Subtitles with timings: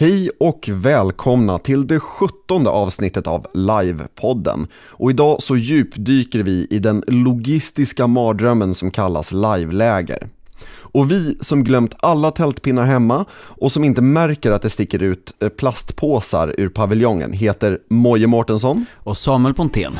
[0.00, 4.66] Hej och välkomna till det sjuttonde avsnittet av Livepodden.
[4.74, 10.28] Och idag så djupdyker vi i den logistiska mardrömmen som kallas liveläger.
[10.72, 15.34] Och vi som glömt alla tältpinnar hemma och som inte märker att det sticker ut
[15.42, 18.86] eh, plastpåsar ur paviljongen heter Moje Mårtensson.
[18.96, 19.92] Och Samuel Pontén.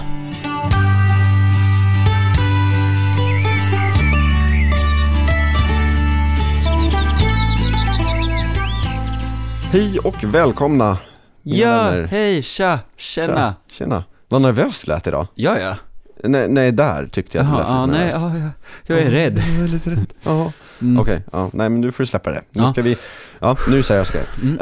[9.71, 10.99] Hej och välkomna
[11.43, 12.05] mina Ja, vänner.
[12.05, 13.35] hej, tja, tjena.
[13.37, 14.05] Tja, Tjena.
[14.29, 15.27] Vad nervös du lät idag.
[15.35, 15.77] Ja, ja.
[16.25, 18.43] Nej, nej där tyckte jag att du Jaha, lät ja, lite nej, nervös.
[18.43, 18.51] ja,
[18.87, 19.39] jag, jag är rädd.
[19.39, 20.07] Jag är lite rädd.
[20.23, 20.53] Ja.
[20.83, 21.01] Mm.
[21.01, 22.43] Okej, ja, nej men nu får du släppa det.
[22.51, 22.73] Nu Ja.
[22.73, 22.97] ska vi,
[23.39, 24.29] ja nu det seriöst grejer.
[24.43, 24.59] Mm.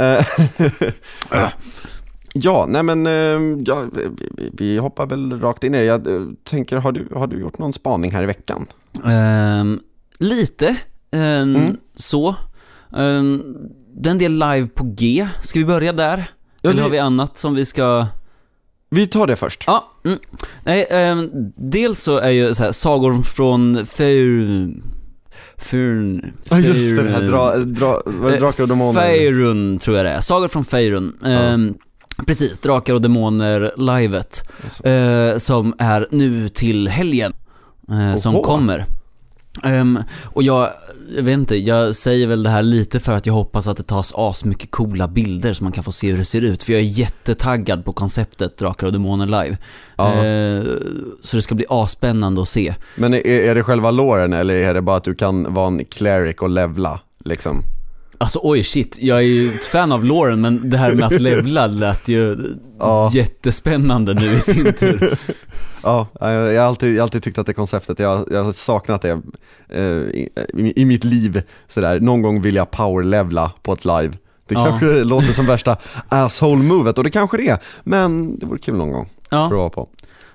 [1.39, 1.51] Eh,
[2.33, 5.85] Ja, nej men eh, ja, vi, vi- vi hoppar väl rakt in i det.
[5.85, 8.67] Jag eh, tänker, har du, har du gjort någon spaning här i veckan?
[9.07, 9.81] Ehm,
[10.19, 10.77] lite,
[11.11, 11.77] ehm, Mm.
[11.97, 12.35] så.
[12.91, 13.57] Um,
[14.01, 16.31] den del live på G, ska vi börja där?
[16.63, 18.07] Ja, Eller det- har vi annat som vi ska...
[18.91, 19.65] Vi tar det först.
[19.67, 20.19] Ja, mm.
[20.65, 24.83] nej, ehm, dels så är ju så här, sagor från Faerun...
[25.57, 26.33] Faerun...
[26.51, 29.01] Ja just det, det här dra, dra, det Eh, drakar och demoner.
[29.01, 30.21] Faerun tror jag det är.
[30.21, 31.17] Sagor från Faerun.
[31.25, 31.75] Ehm,
[32.27, 34.49] Precis, Drakar och Demoner livet.
[34.65, 34.87] Alltså.
[34.87, 37.33] Eh, som är nu till helgen.
[37.91, 38.87] Eh, som kommer.
[39.65, 40.69] Ehm, och jag,
[41.17, 43.83] jag vet inte, jag säger väl det här lite för att jag hoppas att det
[43.83, 46.63] tas as mycket coola bilder så man kan få se hur det ser ut.
[46.63, 49.59] För jag är jättetaggad på konceptet Drakar och Demoner live.
[49.97, 50.25] Ja.
[50.25, 50.63] Eh,
[51.21, 52.75] så det ska bli asspännande att se.
[52.97, 55.85] Men är, är det själva låren eller är det bara att du kan vara en
[55.85, 57.63] cleric och levla liksom?
[58.21, 61.21] Alltså oj shit, jag är ju ett fan av Lauren men det här med att
[61.21, 62.37] levla lät ju
[62.81, 63.11] Ja.
[63.15, 65.19] jättespännande nu i sin tur.
[65.83, 66.29] Ja, jag
[66.61, 69.21] har alltid, jag har alltid tyckt att det konceptet, jag, jag har saknat det
[69.69, 70.29] eh, i,
[70.77, 71.43] i, mitt liv.
[71.69, 72.01] Sådär.
[72.01, 74.11] Någon gång vill jag powerlevla på ett live.
[74.49, 74.65] Det Ja.
[74.65, 75.77] kanske låter som värsta
[76.09, 79.49] asshole-movet och det kanske det är, men det vore kul någon gång Ja.
[79.51, 79.89] prova på.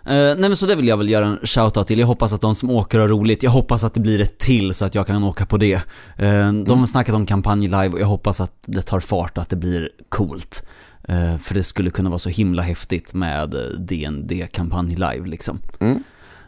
[0.05, 1.99] Eh, nej men så det vill jag väl göra en shoutout till.
[1.99, 3.43] Jag hoppas att de som åker har roligt.
[3.43, 5.73] Jag hoppas att det blir ett till så att jag kan åka på det.
[6.17, 9.41] Eh, de har snackat om kampanj live och jag hoppas att det tar fart och
[9.41, 10.63] att det blir coolt.
[11.07, 15.59] Eh, för det skulle kunna vara så himla häftigt med eh, DND kampanj live liksom.
[15.79, 16.03] Mm.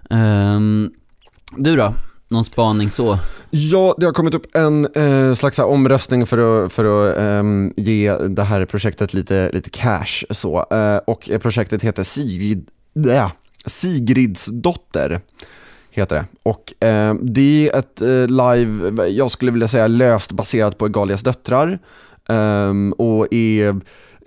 [0.09, 0.91] Ehm,
[1.57, 1.93] du då?
[2.27, 3.17] Någon spaning så?
[3.49, 8.17] Ja, det har kommit upp en eh, slags omröstning för att, för att ehm, ge
[8.17, 10.23] det här projektet lite, lite cash.
[10.29, 10.65] Så.
[10.71, 12.69] Eh, och projektet heter Sigrid,
[13.07, 13.31] äh,
[13.65, 15.19] Sigridsdotter.
[15.91, 16.25] Heter det.
[16.43, 21.21] Och eh, det är ett eh, live, jag skulle vilja säga löst baserat på Egalias
[21.21, 21.79] döttrar.
[22.29, 23.75] Ehm, och är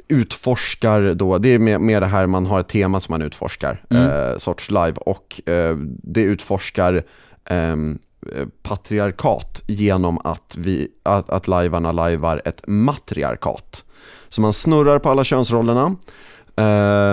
[0.09, 3.83] utforskar då, det är med, med det här man har ett tema som man utforskar,
[3.91, 4.11] Mm.
[4.11, 4.93] eh, sorts live.
[4.97, 7.03] Och eh, det utforskar
[7.45, 7.99] ehm,
[8.37, 13.85] eh, patriarkat genom att, vi, att, att lajvarna lajvar ett matriarkat.
[14.29, 15.95] Så man snurrar på alla könsrollerna, eh,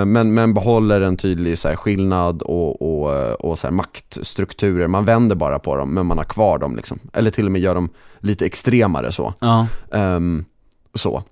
[0.05, 4.87] men, men behåller en tydlig så här, skillnad och, och, eh, och så här, maktstrukturer.
[4.87, 6.75] Man vänder bara på dem, men man har kvar dem.
[6.75, 6.99] Liksom.
[7.13, 7.89] Eller till och med gör dem
[8.19, 9.33] lite extremare så.
[9.39, 9.67] Ja.
[9.91, 10.45] Ehm,
[10.93, 11.23] så.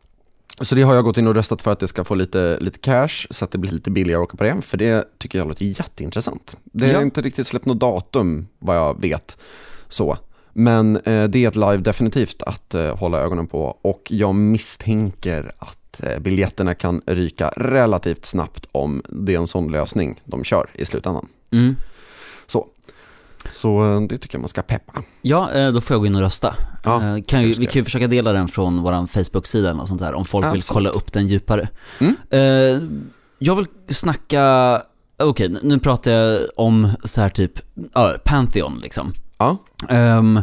[0.62, 2.80] Så det har jag gått in och röstat för att det ska få lite, lite
[2.80, 4.62] cash så att det blir lite billigare att åka på det.
[4.62, 6.58] För det tycker jag låter jätteintressant.
[6.64, 7.02] Det är Ja.
[7.02, 9.38] inte riktigt släppt något datum vad jag vet.
[9.88, 10.18] Så.
[10.54, 15.52] Men eh, det är ett live definitivt att eh, hålla ögonen på och jag misstänker
[15.60, 20.70] att eh, biljetterna kan ryka relativt snabbt om det är en sån lösning de kör
[20.74, 21.28] i slutändan.
[21.52, 21.76] Mm.
[22.48, 22.68] Så,
[23.52, 25.04] så eh, det tycker jag man ska peppa.
[25.22, 26.56] Ja, eh, då får jag gå in och rösta.
[26.84, 30.02] Ja, kan ju, vi kan ju försöka dela den från vår Facebook-sida eller något sånt
[30.02, 30.68] där, om folk vill Absolut.
[30.68, 31.70] kolla upp den djupare.
[32.00, 32.16] Mm.
[33.40, 34.82] Jag vill snacka,
[35.24, 37.52] okej nu- nu pratar jag om så här typ,
[38.24, 39.14] Pantheon liksom.
[39.38, 39.58] Ja,
[39.90, 40.42] Ehm,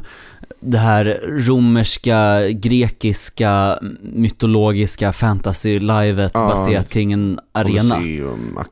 [0.60, 7.96] det här romerska, grekiska, mytologiska fantasy-livet Ja, baserat kring en arena.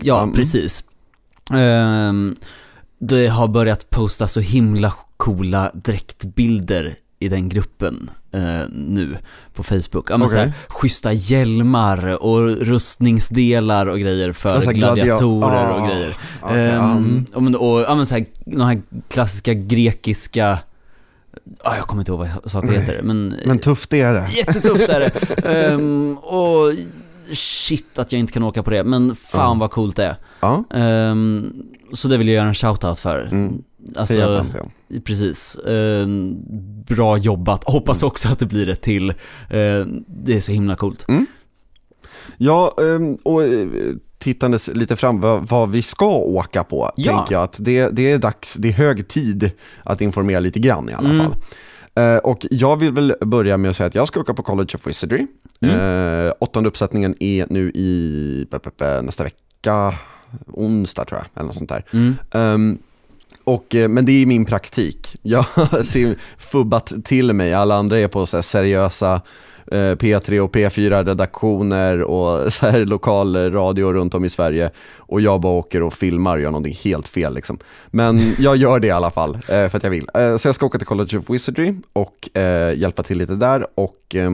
[0.01, 0.35] Ja, Mm.
[0.35, 0.85] precis.
[1.55, 2.37] Ehm,
[3.01, 9.17] det har börjat posta så himla coola dräktbilder i den gruppen eh, nu
[9.55, 10.11] på Facebook.
[10.11, 10.29] Ja, men Okej.
[10.35, 15.75] så här, schyssta hjälmar och rustningsdelar och grejer för Ja, så här gladia- gladiatorer Ah,
[15.75, 16.17] och grejer.
[16.43, 17.55] ja, Ehm, mm.
[17.55, 20.59] och, och ja, men så här, de här klassiska grekiska,
[21.65, 24.27] ja, jag kommer inte ihåg vad saker heter, men, Men tufft är det.
[24.37, 25.11] jättetufft är det.
[25.73, 26.73] Ehm, och
[27.33, 29.61] shit att jag inte kan åka på det, men fan Ja.
[29.61, 30.17] vad coolt det är.
[30.41, 31.53] Ja, Ehm,
[31.93, 33.29] så det vill jag göra en shoutout för.
[33.33, 33.63] Mm.
[33.97, 34.47] Alltså,
[35.05, 35.57] precis.
[35.67, 36.37] Ehm,
[36.89, 37.65] bra jobbat.
[37.65, 38.07] Hoppas Mm.
[38.09, 39.11] också att det blir ett till.
[39.51, 41.07] Ehm, det är så himla coolt.
[42.37, 43.69] Ja, ehm, och eh,
[44.19, 47.13] tittandes lite fram vad, vad vi ska åka på, Ja.
[47.17, 49.51] tänker jag att det, det är dags, det är hög tid
[49.83, 51.19] att informera lite grann i alla Mm.
[51.21, 51.35] fall.
[51.95, 54.69] Eh, och jag vill väl börja med att säga att jag ska åka på College
[54.75, 55.27] of Wizardry.
[55.61, 56.27] Mm.
[56.27, 58.47] Eh, åttonde uppsättningen är nu i
[59.03, 59.95] nästa vecka,
[60.47, 61.85] onsdag tror jag, eller något sånt där.
[61.93, 62.15] Mm.
[62.33, 62.79] Ehm,
[63.45, 65.17] och, eh, men det är min praktik.
[65.23, 69.21] Jag har ser fubbat till mig, alla andra är på så seriösa
[69.71, 75.53] P3 och P4-redaktioner och så här lokal radio runt om i Sverige och jag bara
[75.53, 77.59] åker och filmar och gör någonting helt fel liksom.
[77.91, 80.09] Men jag gör det i alla fall, eh, för att jag vill.
[80.15, 83.67] Eh, Så jag ska åka till College of Wizardry och eh, hjälpa till lite där
[83.75, 84.31] och eh,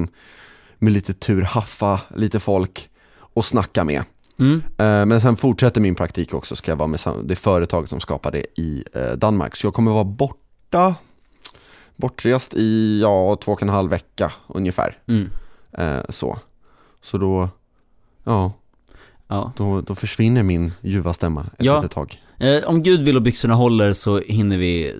[0.78, 2.88] med lite tur haffa lite folk
[3.18, 4.02] och snacka med.
[4.40, 4.62] Mm.
[4.78, 8.30] Eh, Men sen fortsätter min praktik också, ska jag vara med det företag som skapar
[8.32, 9.56] det i eh, Danmark.
[9.56, 10.94] Så jag kommer vara borta,
[11.96, 14.98] bortrest i ja, två och en halv vecka ungefär.
[15.08, 15.28] Mm.
[15.78, 16.38] Eh, Så,
[17.02, 17.48] så då,
[18.24, 18.52] ja,
[19.28, 19.52] Ja.
[19.56, 21.76] då, då försvinner min ljuva stämma ett Ja.
[21.76, 22.22] litet tag.
[22.38, 24.94] Eh, om Gud vill och byxorna håller så hinner vi eh,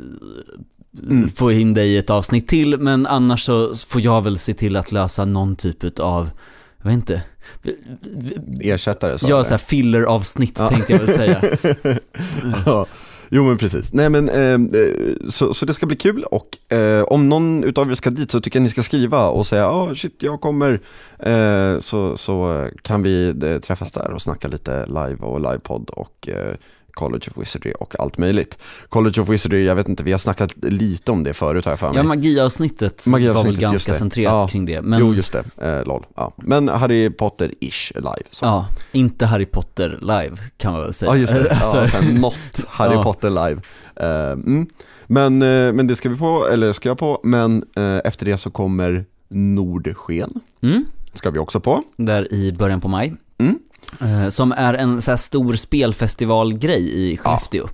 [1.11, 1.29] Mm.
[1.29, 4.77] få in dig i ett avsnitt till, men annars så får jag väl se till
[4.77, 6.31] att lösa någon typ av,
[6.79, 7.23] jag vet inte,
[8.61, 10.69] Ersättare sa ja såhär filler-avsnitt Ja.
[10.69, 11.43] tänkte jag väl säga.
[12.67, 12.87] ja.
[13.31, 13.93] Jo men precis.
[13.93, 17.91] Nej men eh, eh, så, så det ska bli kul och eh, om någon utav
[17.91, 20.41] er ska dit så tycker jag ni ska skriva och säga ja oh, shit jag
[20.41, 20.81] kommer
[21.19, 26.29] eh, så, så kan vi eh, träffas där och snacka lite live och livepodd och
[26.29, 26.55] eh,
[26.95, 28.59] College of Wizardry och allt möjligt.
[28.89, 31.79] College of Wizardry, jag vet inte, vi har snackat lite om det förut har jag
[31.79, 31.97] för mig.
[31.97, 34.49] Ja, magiavsnittet Magiavsnittet, var väl ganska centrerat Ja.
[34.49, 35.45] kring det, men Jo just det,
[35.79, 36.07] eh, lol.
[36.17, 36.33] Ja.
[36.37, 38.25] Men Harry Potter-ish live.
[38.31, 38.45] Så.
[38.45, 41.13] ja, inte Harry Potter live kan man väl säga.
[41.13, 43.03] Ja just det, Alltså, ja, sen något Harry.
[43.03, 43.61] Potter live.
[43.97, 44.67] Eh, mm.
[45.07, 48.39] men, eh, men det ska vi på, eller ska jag på, men eh, efter det
[48.39, 51.83] så kommer Nordsken, mm, ska vi också på.
[51.97, 53.15] där i början på maj.
[53.39, 53.59] Mm.
[54.01, 57.69] Eh, som är en så stor spelfestivalgrej i Skellefteå.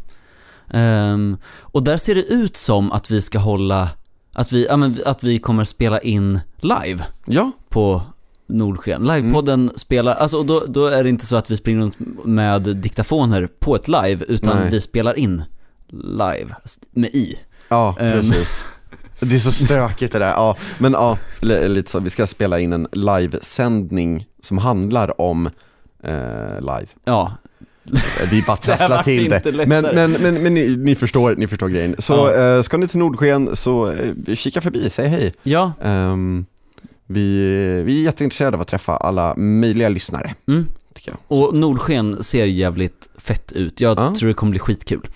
[0.71, 3.89] Ehm, och där ser det ut som att vi ska hålla,
[4.33, 8.03] att vi, ja, men, att vi kommer spela in live Ja, på
[8.47, 9.03] Nordsken.
[9.07, 9.73] Livepodden Mm.
[9.77, 13.49] spelar, alltså och då, då är det inte så att vi springer runt med diktafoner
[13.61, 14.71] på ett live, utan Nej.
[14.71, 15.43] vi spelar in
[15.93, 16.55] live
[16.91, 17.39] med i.
[17.69, 18.13] ja Ehm.
[18.31, 18.65] precis.
[19.23, 20.29] Det är så stökigt det där.
[20.31, 22.01] Ja, men ja, li- lite så.
[22.01, 25.51] Vi ska spela in en livesändning som handlar om
[26.05, 26.87] eh, live.
[27.05, 27.32] Ja,
[28.31, 29.67] Vi bara trasslar till det.
[29.67, 31.94] Men, men, men, men ni, ni, förstår, ni förstår grejen.
[31.99, 32.56] Så Ja.
[32.56, 35.32] eh, ska ni till Nordsken så eh, kika förbi, säg hej.
[35.43, 36.47] ja, Ehm,
[37.06, 37.43] vi,
[37.87, 40.67] vi är jätteintresserade av att träffa alla möjliga lyssnare, mm.
[40.94, 41.19] tycker jag.
[41.38, 43.81] Och Nordsken ser jävligt fett ut.
[43.81, 44.14] Jag Ja.
[44.19, 45.08] tror det kommer bli skitkul.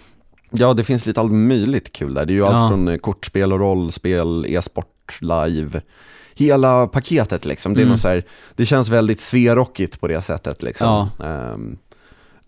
[0.50, 2.26] Ja, det finns lite allt möjligt kul där.
[2.26, 2.46] Det är ju Ja.
[2.48, 5.82] allt från eh, kortspel och rollspel, e-sport, live,
[6.34, 7.74] hela paketet liksom.
[7.74, 7.98] Det, är Mm.
[7.98, 8.24] så här,
[8.56, 11.08] det känns väldigt sverockigt på det sättet liksom.
[11.18, 11.26] Ja.
[11.26, 11.78] Ehm,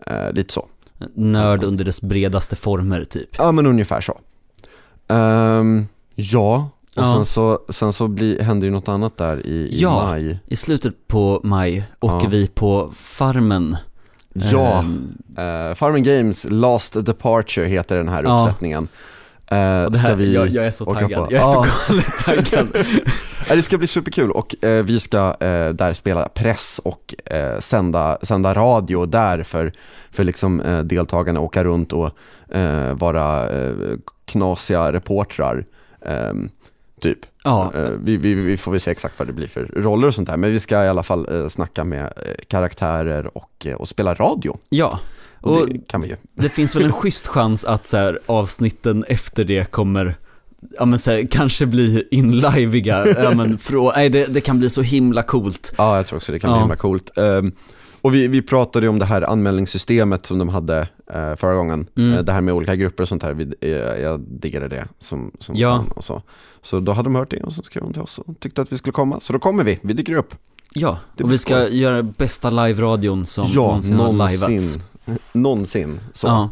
[0.05, 0.67] eh, lite så.
[1.15, 3.29] Nörd under dess bredaste former typ.
[3.37, 4.19] Ja, men ungefär så.
[5.07, 7.15] Ehm, ja, och Ja.
[7.15, 10.05] sen så, sen så blir, händer ju något annat där i, i Ja.
[10.05, 10.39] maj.
[10.47, 12.29] I slutet på maj åker Ja.
[12.29, 13.77] vi på Farmen.
[14.33, 15.17] Ja, Ehm,
[15.69, 18.35] uh, Farming Games Last Departure heter den här Ja.
[18.39, 18.83] uppsättningen.
[18.83, 18.89] Uh,
[19.85, 21.27] och det ska här, vi jag, jag är så taggad.
[21.29, 21.33] på?
[21.35, 21.87] Jag är så Ja.
[21.89, 22.67] galet taggad.
[23.49, 28.17] Det ska bli superkul och eh, vi ska eh, där spela press och eh, sända,
[28.21, 29.73] sända radio där för,
[30.11, 32.11] för liksom, eh, deltagarna, åka runt och
[32.55, 33.73] eh, vara eh,
[34.25, 35.65] knasiga reportrar.
[36.05, 36.49] ehm,
[37.01, 37.19] typ.
[37.43, 40.15] Ja, Eh, vi, vi, vi får väl se exakt vad det blir för roller och
[40.15, 42.11] sånt där, men vi ska i alla fall eh, snacka med eh,
[42.47, 44.57] karaktärer och, eh, och spela radio.
[44.69, 44.99] ja.
[45.41, 46.15] Och det kan vi ju.
[46.35, 50.17] det finns väl en schysst chans att så här, avsnitten efter det kommer
[50.79, 54.69] Ja men så här, kanske bli inliviga, ja men frå, nej det, det kan bli
[54.69, 55.73] så himla coolt.
[55.77, 56.55] Ja, jag tror också det kan Ja.
[56.55, 57.17] bli himla coolt.
[57.17, 57.51] Ehm,
[58.01, 60.79] och vi, vi pratade ju om det här anmälningssystemet som de hade
[61.13, 61.87] eh, förra gången.
[61.97, 62.13] Mm.
[62.13, 63.33] Eh, det här med olika grupper och sånt här.
[63.33, 65.83] Vi, eh, jag diggade det som, som Ja.
[65.95, 66.21] och så.
[66.61, 68.71] Så då hade de hört det och så skrev de till oss och tyckte att
[68.71, 69.19] vi skulle komma.
[69.19, 70.35] Så då kommer vi, vi dyker upp.
[70.73, 71.79] Ja, och vi ska skoj.
[71.81, 74.77] göra bästa live-radion som ja, någonsin har livats.
[75.33, 75.99] Någonsin.
[76.13, 76.27] Så.
[76.27, 76.49] Ja,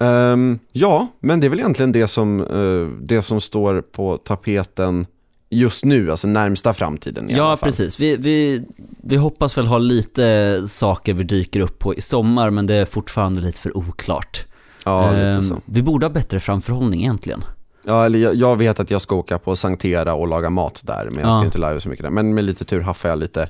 [0.00, 5.06] Ehm, ja, men det är väl egentligen det som, eh, det som står på tapeten
[5.50, 7.66] just nu, alltså närmsta framtiden i alla ja fall.
[7.66, 8.00] precis.
[8.00, 8.64] Vi, vi,
[9.02, 12.84] vi hoppas väl ha lite saker vi dyker upp på i sommar, men det är
[12.84, 14.46] fortfarande lite för oklart.
[14.84, 15.56] Ja, lite Ehm, så.
[15.64, 17.44] Vi borde ha bättre framförhållning egentligen.
[17.84, 21.08] Ja, eller jag, jag vet att jag ska åka på Sanktera och laga mat där,
[21.10, 21.44] men jag ska Ja.
[21.44, 22.10] inte live så mycket där.
[22.10, 23.48] Men med lite tur haffar jag lite,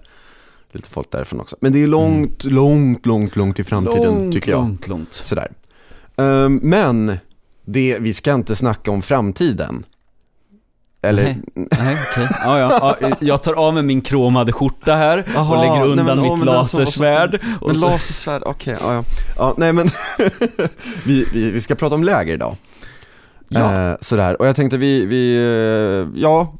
[0.72, 1.56] lite folk därifrån också.
[1.60, 4.58] Men det är långt, långt, långt, långt i framtiden tycker jag.
[4.58, 5.14] Långt, långt.
[5.14, 5.48] Sådär.
[6.16, 7.18] Ehm, men
[7.64, 9.84] det, vi ska inte snacka om framtiden.
[11.02, 12.28] Eller, Nej, nej okej.
[12.44, 15.88] Ja, ja, ja, jag tar av mig min kromade skjorta här Jaha, och lägger nej,
[15.88, 17.40] undan men, mitt men vad så lasersvärd.
[17.60, 19.02] och men så- lasersvärd, okej, ja, ja.
[19.38, 19.54] ja.
[19.56, 19.90] Nej men,
[21.04, 22.56] vi, vi, vi ska prata om läger idag.
[23.48, 23.90] Ja.
[23.90, 26.54] Eh, sådär, och jag tänkte vi, vi eh, ja,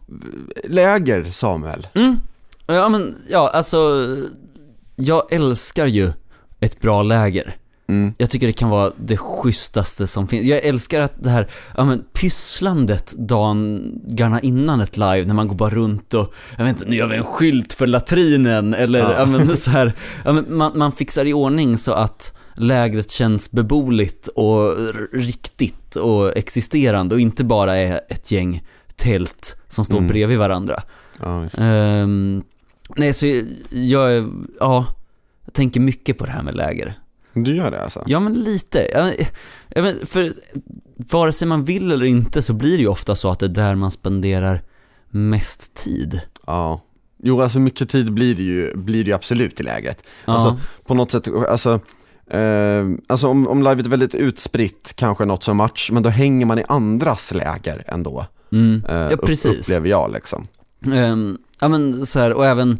[0.64, 1.86] läger Samuel.
[1.94, 2.20] Mm.
[2.68, 4.06] Ja men, ja alltså,
[4.96, 6.12] jag älskar ju
[6.60, 7.54] ett bra läger.
[7.88, 8.14] Mm.
[8.18, 10.46] Jag tycker det kan vara det schysstaste som finns.
[10.46, 15.54] Jag älskar att det här, ja men pysslandet dagarna innan ett live när man går
[15.56, 19.14] bara runt och, jag vet inte, nu gör vi en skylt för latrinen eller, Ja.
[19.18, 19.92] ja, men så här,
[20.24, 24.74] ja, men man, man fixar i ordning så att lägret känns beboeligt och
[25.12, 30.08] riktigt och existerande och inte bara är ett gäng tält som står Mm.
[30.08, 30.74] bredvid varandra.
[31.22, 31.44] Ja,
[32.96, 33.26] nej, så
[33.70, 34.86] jag, ja,
[35.44, 36.98] jag tänker mycket på det här med läger.
[37.32, 38.04] Du gör det alltså?
[38.06, 38.88] Ja, men lite.
[38.92, 39.12] Jag,
[39.82, 40.32] men, för
[40.96, 43.50] vare sig man vill eller inte så blir det ju ofta så att det är
[43.50, 44.62] där man spenderar
[45.10, 46.20] mest tid.
[46.46, 46.80] Ja.
[47.22, 50.04] Jo, alltså mycket tid blir det ju, blir det ju absolut i lägret.
[50.26, 50.32] Ja.
[50.32, 51.80] Alltså, på något sätt, alltså,
[52.30, 56.46] eh, alltså om, om livet är väldigt utspritt, kanske något som match, men då hänger
[56.46, 58.26] man i andras läger ändå.
[58.52, 58.84] mm.
[58.88, 59.68] Eh, ja, precis.
[59.68, 60.48] Upplever jag liksom.
[60.94, 62.78] Ehm, ja, men så här, och även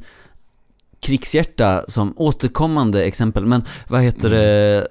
[1.01, 4.89] krigshjärta som återkommande exempel, men vad heter det?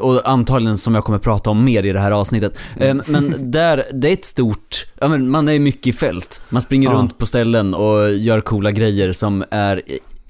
[0.00, 2.58] Och antagligen som jag kommer prata om mer i det här avsnittet.
[2.76, 6.42] Ehm, men där, det är ett stort, ja men man är mycket i fält.
[6.48, 6.96] Man springer Ja.
[6.96, 9.82] runt på ställen och gör coola grejer som är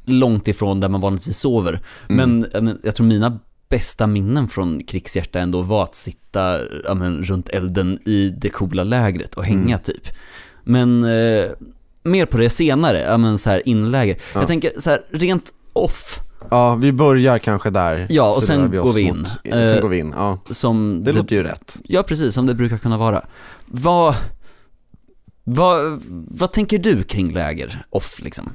[0.05, 1.81] långt ifrån där man vanligtvis sover.
[2.09, 6.95] Men, ja, men jag tror mina bästa minnen från krigshjärta ändå var att sitta ja,
[6.95, 10.09] men, runt elden i det coola lägret och hänga typ.
[10.65, 11.45] Men eh,
[12.05, 14.17] mer på det senare, ja men så här inläger.
[14.35, 14.41] Ja.
[14.41, 18.07] Jag tänker så här rent off, Ja, vi börjar kanske där.
[18.11, 19.17] Ja, och sen vi går vi in.
[19.19, 20.39] mot- Eh, Sen går vi in, ja.
[20.51, 21.77] som Det låter ju rätt.
[21.85, 23.23] Ja, precis, som det brukar kunna vara.
[23.67, 24.15] Vad,
[25.45, 28.53] vad, vad tänker du kring läger off liksom?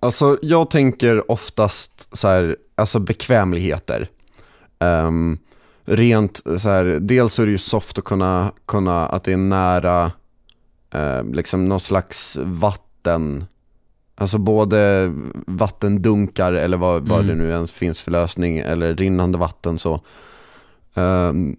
[0.00, 4.08] Alltså jag tänker oftast så här, alltså bekvämligheter.
[4.78, 5.38] Ehm,
[5.84, 10.12] rent så här, dels är det ju soft att kunna, kunna att det är nära
[10.94, 12.85] eh, liksom någon slags vatten,
[14.14, 15.12] alltså både
[15.46, 17.38] vattendunkar eller vad, vad det Mm.
[17.46, 20.00] nu ens finns för lösning, eller rinnande vatten så.
[20.94, 21.56] Ehm,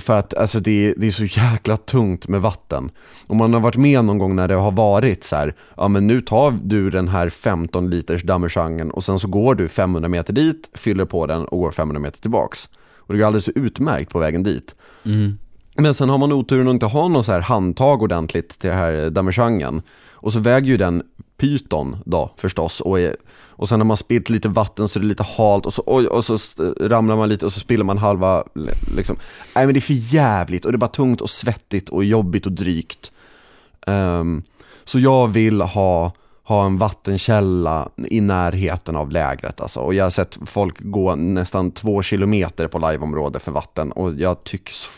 [0.00, 2.90] för att alltså det, det är så jäkla tungt med vatten.
[3.26, 6.06] Om man har varit med någon gång när det har varit så här, ja men
[6.06, 10.32] nu tar du den här 15 liters damejeangen och sen så går du 500 meter
[10.32, 12.68] dit, fyller på den och går 500 meter tillbaks.
[12.98, 14.74] Och det går alldeles utmärkt på vägen dit.
[15.04, 15.38] Mm.
[15.78, 18.78] Men sen har man oturen att inte ha något så här handtag ordentligt till den
[18.78, 19.82] här eh, damejeangen.
[20.10, 21.02] Och så väger ju den
[21.36, 23.16] pyton då förstås och, är,
[23.48, 26.06] och sen har man spillt lite vatten så det är lite halt och så, oj,
[26.06, 26.38] och så
[26.80, 28.44] ramlar man lite och så spiller man halva
[28.96, 29.16] liksom.
[29.54, 32.46] Nej men det är för jävligt och det är bara tungt och svettigt och jobbigt
[32.46, 33.12] och drygt.
[33.86, 34.42] Um,
[34.84, 39.80] så jag vill ha, ha en vattenkälla i närheten av lägret alltså.
[39.80, 44.44] Och jag har sett folk gå nästan två kilometer på liveområde för vatten och jag
[44.44, 44.88] tycker så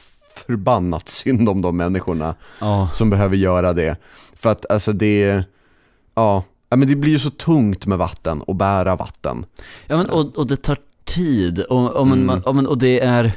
[0.52, 2.88] förbannat synd om de människorna Ja.
[2.94, 3.96] som behöver göra det.
[4.36, 5.44] För att alltså det,
[6.14, 9.46] ja, men det blir ju så tungt med vatten och bära vatten.
[9.86, 12.26] Ja men och, och det tar tid och, och, men, Mm.
[12.44, 13.32] man- och, och det är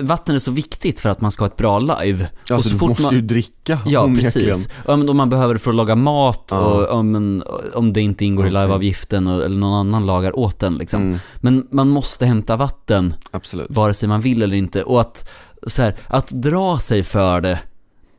[0.00, 2.28] Vatten är så viktigt för att man ska ha ett bra live.
[2.44, 4.68] och Alltså så du fort måste man, ju dricka Ja, precis.
[4.84, 6.58] Om man behöver det för att laga mat Ja.
[6.60, 7.42] och om,
[7.74, 8.60] om det inte ingår i Okej.
[8.62, 11.02] liveavgiften och, eller någon annan lagar åt den liksom.
[11.02, 13.66] Mm, Men man måste hämta vatten absolut.
[13.70, 15.28] vare sig man vill eller inte och att,
[15.66, 17.58] så här, att dra sig för det,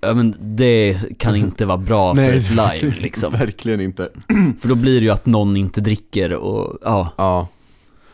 [0.01, 3.33] ja men det kan inte vara bra för ett live liksom.
[3.33, 4.09] Verkligen inte.
[4.61, 7.13] För då blir det ju att någon inte dricker och ja.
[7.17, 7.47] Ja.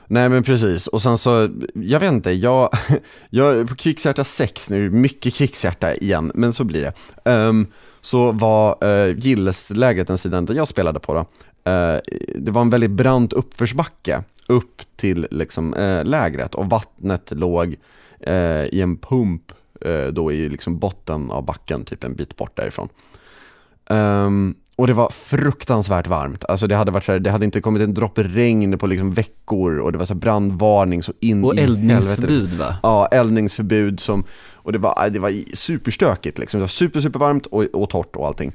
[0.08, 2.70] Nej men precis, och sen så, jag vet inte, jag,
[3.30, 6.94] jag är på krigshjärta 6 nu, mycket krigshjärta igen, men så blir det.
[7.32, 7.68] Ehm,
[8.02, 11.20] så var uh, Gilleslägret den sidan där jag spelade på då,
[11.72, 12.00] eh,
[12.36, 17.75] det var en väldigt brant uppförsbacke upp till liksom, eh, lägret och vattnet låg
[18.27, 19.51] eh, i en pump
[19.82, 22.89] eh, då i liksom botten av backen, typ en bit bort därifrån.
[23.89, 26.46] Ehm, och det var fruktansvärt varmt.
[26.46, 29.13] Alltså det hade varit så här, det hade inte kommit en droppe regn på liksom
[29.13, 32.75] veckor och det var så brandvarning så in Och eldningsförbud va?
[32.84, 36.60] Ja, eldningsförbud som, och det var, det var superstökigt liksom.
[36.60, 38.53] Det var super, super varmt och, och torrt och allting.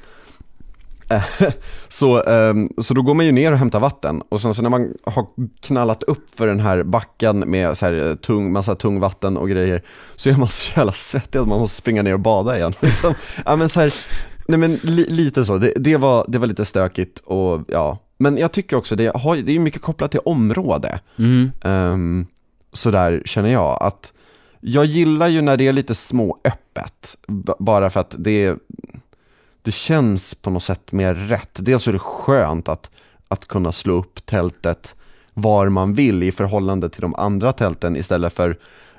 [1.89, 4.71] Så, ehm, så då går man ju ner och hämtar vatten och sen så när
[4.71, 5.27] man har
[5.61, 9.49] knallat upp för den här backen med så här eh, tung, massa tung vatten och
[9.49, 9.83] grejer
[10.17, 12.73] så är man så jävla svettig att man måste springa ner och bada igen.
[12.81, 13.15] Liksom.
[13.45, 13.95] Ja men så här,
[14.49, 17.99] nej men li, lite så, det, det, var, det var lite stökigt och ja.
[18.19, 21.01] Men jag tycker också det, har, det är mycket kopplat till område.
[21.19, 21.51] Mm.
[21.63, 22.27] Um,
[22.73, 24.13] sådär känner jag att
[24.61, 27.17] jag gillar ju när det är lite småöppet.
[27.59, 28.57] Bara för att det,
[29.69, 31.51] det känns på något sätt mer rätt.
[31.53, 32.91] Dels är det skönt att,
[33.29, 34.97] att kunna slå upp tältet
[35.35, 38.59] var man vill i förhållande till de andra tälten istället för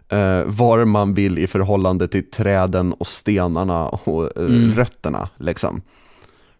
[0.10, 4.76] eh, var man vill i förhållande till träden och stenarna och eh, Mm.
[4.76, 5.30] rötterna.
[5.38, 5.82] Liksom.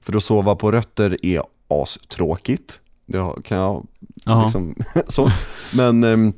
[0.02, 2.80] För att sova på rötter är astråkigt.
[3.06, 3.88] Det kan jag
[4.44, 4.76] liksom,
[5.08, 5.32] så.
[5.76, 6.34] Men, ehm,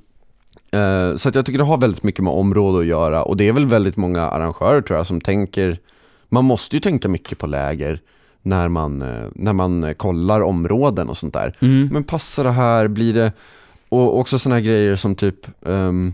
[0.71, 3.47] eh, så att jag tycker det har väldigt mycket med område att göra och det
[3.47, 5.79] är väl väldigt många arrangörer tror jag som tänker,
[6.31, 8.01] man måste ju tänka mycket på läger
[8.41, 11.55] när man, eh, när man eh, kollar områden och sånt där.
[11.59, 11.89] Mm.
[11.91, 13.31] Men passar det här, blir det,
[13.89, 16.13] och också sådana här grejer som typ um,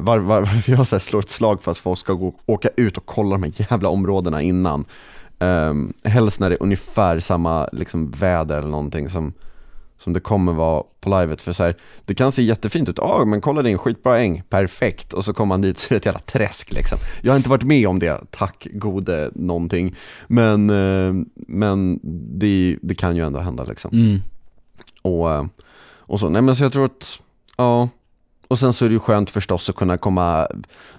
[0.00, 3.06] var, var, jag så slår ett slag för att folk ska gå, åka ut och
[3.06, 4.84] kolla de här jävla områdena innan.
[5.38, 9.32] Um, helst när det är ungefär samma liksom, väder eller någonting som,
[10.00, 11.40] som det kommer vara på livet.
[11.40, 15.12] För så här, det kan se jättefint ut, ah, men kolla en skitbra äng, perfekt.
[15.12, 16.98] Och så kommer man dit så är det ett jävla träsk liksom.
[17.22, 19.96] Jag har inte varit med om det, tack gode någonting.
[20.26, 22.00] Men, eh, men
[22.38, 23.90] det, det kan ju ändå hända liksom.
[23.92, 24.20] Mm.
[25.02, 25.44] Och, eh,
[25.98, 27.20] och så, nej men så jag tror att,
[27.56, 27.88] ja.
[28.48, 30.48] Och sen så är det ju skönt förstås att kunna komma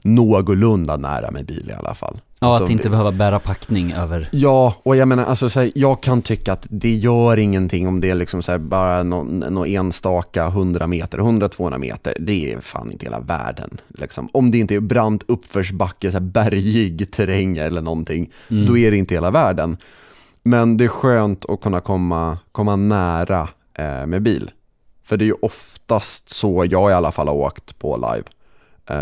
[0.02, 2.20] någorlunda nära med bil i alla fall.
[2.44, 4.30] Ja, Alltså, att inte behöva bära packning över.
[4.32, 8.00] Ja, och jag menar, alltså, så här, jag kan tycka att det gör ingenting om
[8.02, 12.14] det är liksom så här, bara någon, någon enstaka 100 meter, 100-200 meter.
[12.20, 13.78] Det är fan inte hela världen.
[13.98, 14.30] Liksom.
[14.34, 18.66] Om det inte är brant uppförsbacke, så här, bergig terräng eller någonting, Mm.
[18.66, 19.78] då är det inte hela världen.
[20.44, 24.52] Men det är skönt att kunna komma, komma nära eh, med bil.
[25.06, 28.24] För det är ju oftast så jag i alla fall har åkt på live.
[28.92, 28.98] Eh,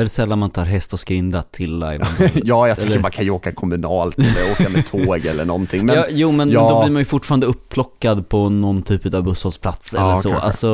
[0.00, 2.06] Är det sällan man tar häst och skrinda till live?
[2.34, 5.86] ja, jag Eller- man kan ju åka kommunalt eller åka med tåg eller någonting.
[5.86, 6.68] Men, ja, jo, men ja.
[6.70, 10.28] då blir man ju fortfarande upplockad på någon typ av busshållplats Ja, eller så.
[10.30, 10.46] kanske.
[10.46, 10.68] Alltså,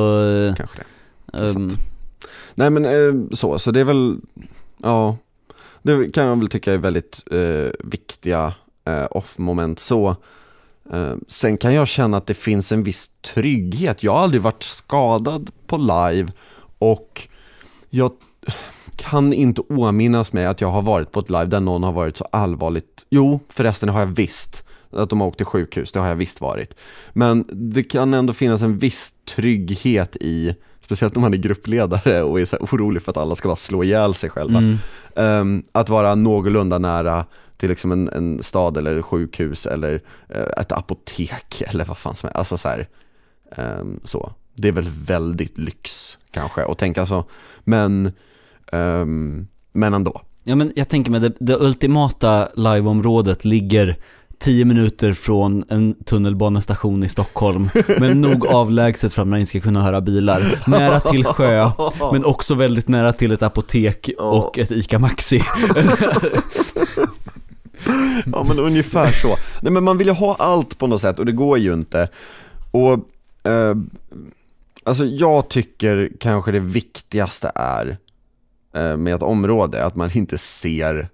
[0.56, 0.78] Kanske
[1.32, 1.44] det.
[1.50, 1.70] ehm,
[2.54, 4.16] Nej men eh, så, så det är väl,
[4.82, 5.16] ja,
[5.82, 8.52] det kan jag väl tycka är väldigt eh, viktiga
[8.84, 10.16] eh, off-moment så.
[10.92, 14.02] Eh, sen kan jag känna att det finns en viss trygghet.
[14.02, 16.32] Jag har aldrig varit skadad på live
[16.78, 17.28] och
[17.90, 18.10] jag
[18.96, 22.16] kan inte åminnas mig att jag har varit på ett live där någon har varit
[22.16, 26.08] så allvarligt, jo förresten har jag visst att de har åkt till sjukhus, det har
[26.08, 26.74] jag visst varit.
[27.12, 32.40] Men det kan ändå finnas en viss trygghet i, speciellt när man är gruppledare och
[32.40, 34.58] är så orolig för att alla ska bara slå ihjäl sig själva.
[34.58, 34.76] mm,
[35.16, 37.26] Ehm, att vara någorlunda nära
[37.56, 42.26] till liksom en, en stad eller sjukhus eller eh, ett apotek eller vad fan som
[42.26, 42.38] helst.
[42.38, 42.88] Alltså så här,
[43.56, 44.32] ehm, så.
[44.54, 47.24] Det är väl väldigt lyx kanske att tänka så.
[47.64, 48.12] Men,
[48.72, 50.20] ehm, men ändå.
[50.44, 53.96] ja men jag tänker mig det, det ultimata liveområdet ligger
[54.38, 59.60] 10 minuter från en tunnelbanestation i Stockholm, men nog avlägset för att man inte ska
[59.60, 60.62] kunna höra bilar.
[60.66, 61.70] Nära till sjö,
[62.12, 65.42] men också väldigt nära till ett apotek och ett ICA Maxi.
[68.32, 69.36] Ja men ungefär så.
[69.62, 72.08] Nej men man vill ju ha allt på något sätt och det går ju inte.
[72.70, 72.92] Och
[73.50, 73.74] eh,
[74.84, 77.98] alltså jag tycker kanske det viktigaste är
[78.72, 81.08] med ett område att man inte ser,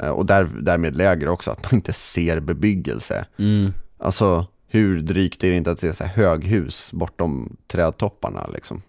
[0.00, 3.26] eh, och där, därmed lägre också, att man inte ser bebyggelse.
[3.38, 3.72] Mm.
[3.98, 8.82] Alltså hur drygt är det inte att se så höghus bortom trädtopparna liksom.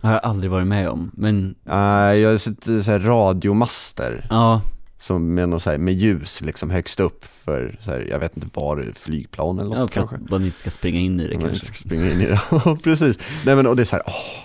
[0.00, 4.60] Har jag aldrig varit med om, men jag har sett eh, så här radiomaster ja,
[4.98, 8.36] som med, något så här, med ljus liksom högst upp för, så här, jag vet
[8.36, 10.16] inte var, flygplan eller något ja för kanske.
[10.16, 11.66] att man inte ska springa in i det Om man kanske.
[11.66, 12.40] ska springa in i det.
[12.82, 13.18] Precis.
[13.46, 14.43] Nej men och det är så här, åh,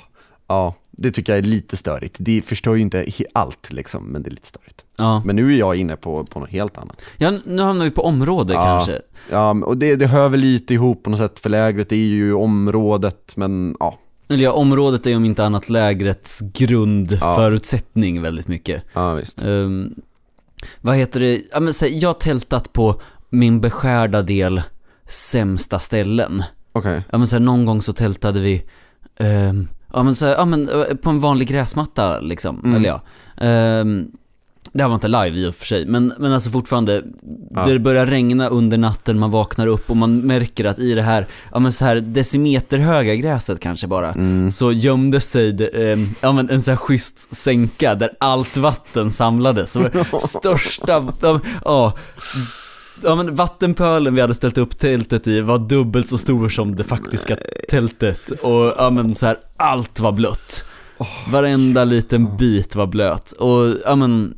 [0.49, 2.15] ja, det tycker jag är lite störigt.
[2.19, 4.83] Det förstör ju inte allt liksom, men det är lite störigt.
[4.97, 5.21] Ja.
[5.25, 7.01] Men nu är jag inne på, på något helt annat.
[7.17, 8.63] ja, nu hamnar vi på område Ja.
[8.63, 8.99] kanske.
[9.31, 12.33] Ja, och det, det hör väl lite ihop på något sätt, för lägret är ju
[12.33, 16.39] området, men ja, Eller ja, området är ju om inte annat lägrets
[17.19, 18.83] grundförutsättning väldigt mycket.
[18.93, 19.41] ja visst.
[19.41, 19.95] Ehm,
[20.81, 24.61] vad heter det, ja, men, här, jag har tältat på min beskärda del
[25.07, 26.43] sämsta ställen.
[26.71, 28.63] Okej, Ja men så här, någon gång så tältade vi,
[29.19, 32.75] ehm, ja men så ja men eh, på en vanlig gräsmatta liksom, Mm.
[32.75, 33.01] eller ja.
[33.45, 34.07] Ehm,
[34.73, 37.03] det här var inte live i och för sig, men, men alltså fortfarande,
[37.55, 37.63] Ja.
[37.65, 41.27] det börjar regna under natten, man vaknar upp och man märker att i det här,
[41.51, 44.51] ja men så här decimeterhöga gräset kanske bara, mm.
[44.51, 49.11] så gömde sig det, ehm, ja men en sån här schysst sänka där allt vatten
[49.11, 49.71] samlades.
[49.71, 49.89] Så
[50.27, 51.13] största,
[51.65, 51.93] ja,
[53.03, 56.83] ja, men vattenpölen vi hade ställt upp tältet i var dubbelt så stor som det
[56.83, 57.37] faktiska
[57.69, 58.31] tältet.
[58.31, 60.65] Och ja men så här, allt var blött.
[61.31, 63.31] Varenda liten bit var blöt.
[63.31, 64.37] Och ja men,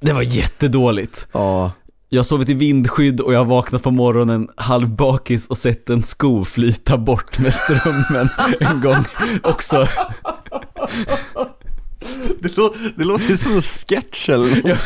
[0.00, 1.28] det var jättedåligt.
[1.32, 1.72] ja.
[2.10, 6.02] Jag har sovit i vindskydd och jag har vaknat på morgonen halvbakis och sett en
[6.02, 8.28] sko flyta bort med strömmen
[8.60, 9.04] en gång
[9.42, 9.86] också.
[12.42, 14.76] Det, lå, det låter som en sketch eller Ja,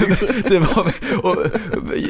[0.48, 1.36] det var, och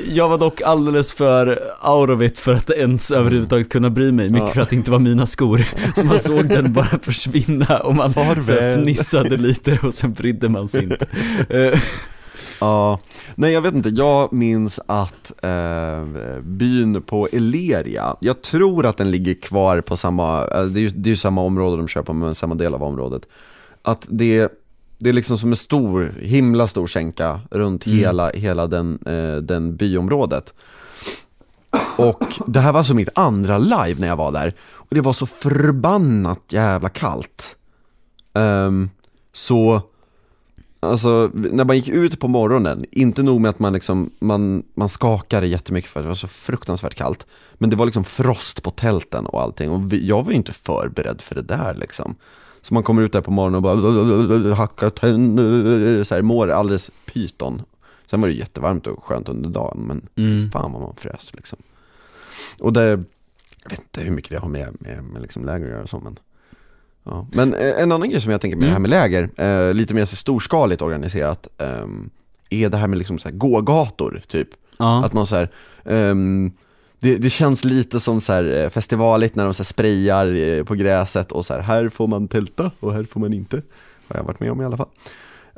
[0.08, 4.30] jag var dock alldeles för out of it för att ens överhuvudtaget kunna bry mig,
[4.30, 4.54] mycket Ja.
[4.54, 5.64] för att det inte var mina skor.
[5.96, 8.12] Så man såg den bara försvinna och man
[8.42, 11.06] så fnissade lite och sen brydde man sig inte.
[11.48, 11.80] Eh,
[12.60, 13.00] Ja,
[13.34, 16.04] nej jag vet inte, jag minns att eh,
[16.42, 20.88] byn på Eleria, jag tror att den ligger kvar på samma, eh, det är ju
[20.88, 23.22] det är ju samma område de kör på, men samma del av området.
[23.82, 24.48] Att det,
[25.02, 27.98] det är liksom som en stor, himla stor sänka runt Mm.
[27.98, 30.54] hela, hela den, eh, den byområdet.
[31.96, 35.12] Och det här var alltså mitt andra live när jag var där, och det var
[35.12, 37.56] så förbannat jävla kallt.
[38.34, 38.90] Ehm,
[39.32, 39.82] så
[40.84, 44.88] Alltså när man gick ut på morgonen, inte nog med att man liksom, man, man
[44.88, 47.26] skakade jättemycket för det var så fruktansvärt kallt.
[47.54, 50.52] Men det var liksom frost på tälten och allting och vi, jag var ju inte
[50.52, 52.14] förberedd för det där liksom.
[52.62, 56.90] Så man kommer ut där på morgonen och bara hacka tänder, så här, mår alldeles
[57.12, 57.62] pyton.
[58.06, 60.50] Sen var det jättevarmt och skönt under dagen, men Mm.
[60.50, 61.58] fan vad man frös liksom.
[62.58, 62.88] Och det,
[63.62, 65.88] jag vet inte hur mycket det har med, med, med liksom läger att göra och
[65.88, 66.18] så, men
[67.04, 67.26] Ja.
[67.32, 69.94] Men eh, en annan grej som jag tänker med det här med läger, eh, lite
[69.94, 72.10] mer så storskaligt organiserat, ehm,
[72.50, 74.48] är det här med liksom så här gågator typ.
[74.78, 75.04] Ja.
[75.04, 75.50] Att man så här,
[75.84, 76.52] ehm,
[77.02, 80.64] det, det känns lite som så här eh, festivaligt när de så här sprayar eh,
[80.64, 83.62] på gräset och så här, här får man tälta och här får man inte.
[84.08, 84.88] Har jag varit med om i alla fall.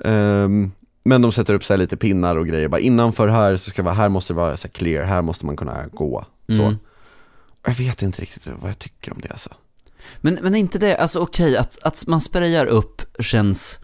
[0.05, 0.73] Ehm,
[1.05, 3.83] men de sätter upp så här lite pinnar och grejer, bara innanför här så ska
[3.83, 6.25] det vara, här måste det vara så här clear, här måste man kunna gå.
[6.47, 6.63] Så.
[6.63, 6.77] Mm.
[7.67, 9.51] Jag vet inte riktigt vad jag tycker om det alltså.
[10.21, 13.81] Men, men är inte det, alltså okej, att, att man sprayar upp känns...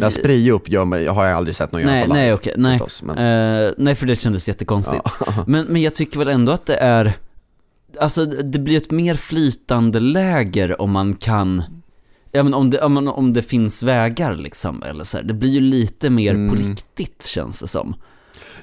[0.00, 2.34] Jag spraya upp gör mig, har jag aldrig sett någon göra Nej, på nej live,
[2.34, 2.78] okej, nej.
[2.78, 5.02] förstås, men, Eh, nej för det kändes jättekonstigt.
[5.26, 5.44] ja.
[5.46, 7.12] Men, men jag tycker väl ändå att det är,
[8.00, 11.62] alltså det blir ett mer flytande läger om man kan,
[12.32, 15.24] ja men om det, om, man- om det finns vägar liksom, eller så här.
[15.24, 16.56] Det blir ju lite mer på Mm.
[16.56, 17.94] riktigt känns det som.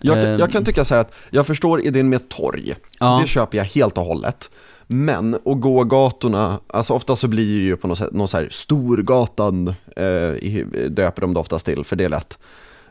[0.01, 3.19] jag, kan, Eh, jag kan tycka så här att, jag förstår idén med torg, Ja.
[3.21, 4.49] det köper jag helt och hållet.
[4.87, 8.37] Men att gå gatorna, alltså ofta så blir det ju på något sätt, någon så
[8.37, 12.39] här Storgatan eh, döper de det oftast till, för det är lätt.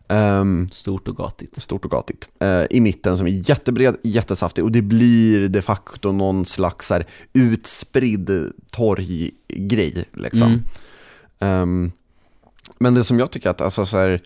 [0.09, 1.63] Ehm, Stort och gatigt.
[1.63, 2.29] stort och gatigt.
[2.41, 7.07] Eh, I mitten som är jättebred, jättesaftig och det blir de facto någon slags här,
[7.33, 10.49] utspridd torggrej liksom.
[10.49, 10.63] Mm.
[11.39, 11.93] Ehm,
[12.79, 14.23] men det som jag tycker att, alltså så här,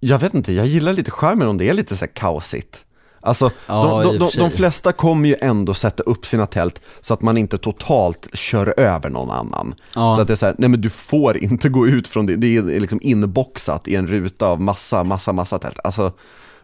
[0.00, 2.84] jag vet inte, jag gillar lite charmen om det är lite så här kaosigt.
[3.24, 7.22] Alltså, Ja, de, de, de, flesta kommer ju ändå sätta upp sina tält så att
[7.22, 9.74] man inte totalt kör över någon annan.
[9.94, 10.12] Ja.
[10.12, 12.36] Så att det är så här, nej men du får inte gå ut från det,
[12.36, 15.78] det är liksom inboxat i en ruta av massa, massa, massa tält.
[15.84, 16.12] Alltså,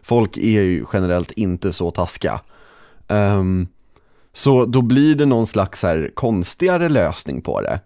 [0.01, 2.39] folk är ju generellt inte så taskiga.
[3.07, 3.67] Ehm,
[4.33, 7.79] så då blir det någon slags här konstigare lösning på det.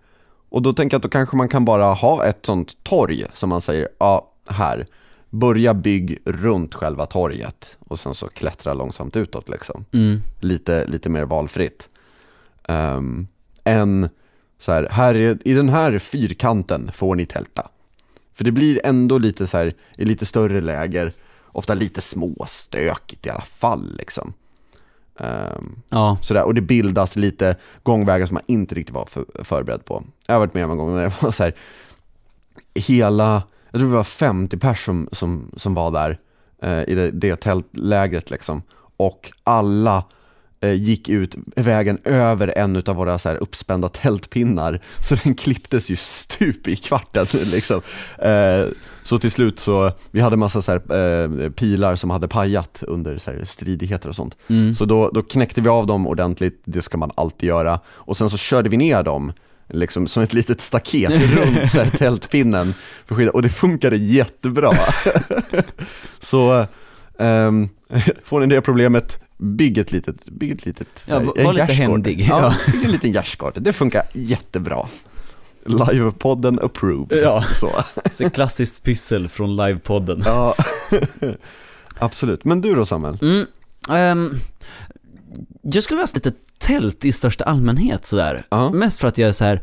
[0.49, 3.49] Och då tänker jag att då kanske man kan bara ha ett sånt torg som
[3.49, 4.87] man säger, ja, här,
[5.35, 9.85] börja bygg runt själva torget och sen så klättra långsamt utåt liksom.
[9.91, 10.21] Mm.
[10.39, 11.89] Lite, lite mer valfritt.
[12.67, 13.27] Um,
[13.63, 14.09] än
[14.59, 17.69] så här, här är, i den här fyrkanten får ni tälta.
[18.33, 21.13] För det blir ändå lite så här, i lite större läger,
[21.47, 24.33] ofta lite småstökigt i alla fall liksom.
[25.19, 26.17] Ehm, Ja.
[26.21, 30.03] Sådär, och det bildas lite gångvägar som man inte riktigt var för, förberedd på.
[30.27, 31.53] Jag har varit med om en gång när det var så här,
[32.73, 33.43] hela,
[33.75, 36.19] jag tror det var 50 pers som, som, som var där
[36.61, 38.61] eh, i det, det tältlägret liksom.
[38.97, 40.03] Och alla
[40.61, 44.81] eh, gick ut vägen över en av våra så här uppspända tältpinnar.
[44.99, 47.81] Så den klipptes ju stup i kvarten liksom.
[48.19, 48.65] Eh,
[49.03, 50.81] så till slut så, vi hade massa så här,
[51.43, 54.37] eh, pilar som hade pajat under så här, stridigheter och sånt.
[54.47, 54.73] Mm.
[54.75, 57.79] Så då, då knäckte vi av dem ordentligt, det ska man alltid göra.
[57.87, 59.33] Och sen så körde vi ner dem,
[59.69, 62.73] liksom som ett litet staket runt så här, tältpinnen.
[63.05, 64.71] För skydda, och det funkade jättebra.
[66.19, 66.65] så
[67.19, 67.69] ehm,
[68.23, 71.73] får ni det problemet, bygg ett litet, bygg ett litet så Ja, här, var- lite
[71.73, 72.71] händig, Ja, ja.
[72.73, 74.87] bygg en liten gärdsgård, det funkar jättebra.
[75.67, 77.19] Livepodden approved.
[77.23, 77.43] Ja.
[77.53, 77.71] Så.
[78.11, 80.21] Så klassiskt pyssel från livepodden.
[80.25, 80.55] Ja,
[81.99, 82.45] absolut.
[82.45, 83.17] Men du då Samuel?
[83.21, 83.45] Mm.
[83.89, 84.33] ehm,
[85.73, 88.45] jag skulle vilja ha lite tält i största allmänhet sådär.
[88.49, 88.69] Ja.
[88.69, 89.61] Mest för att jag är så här.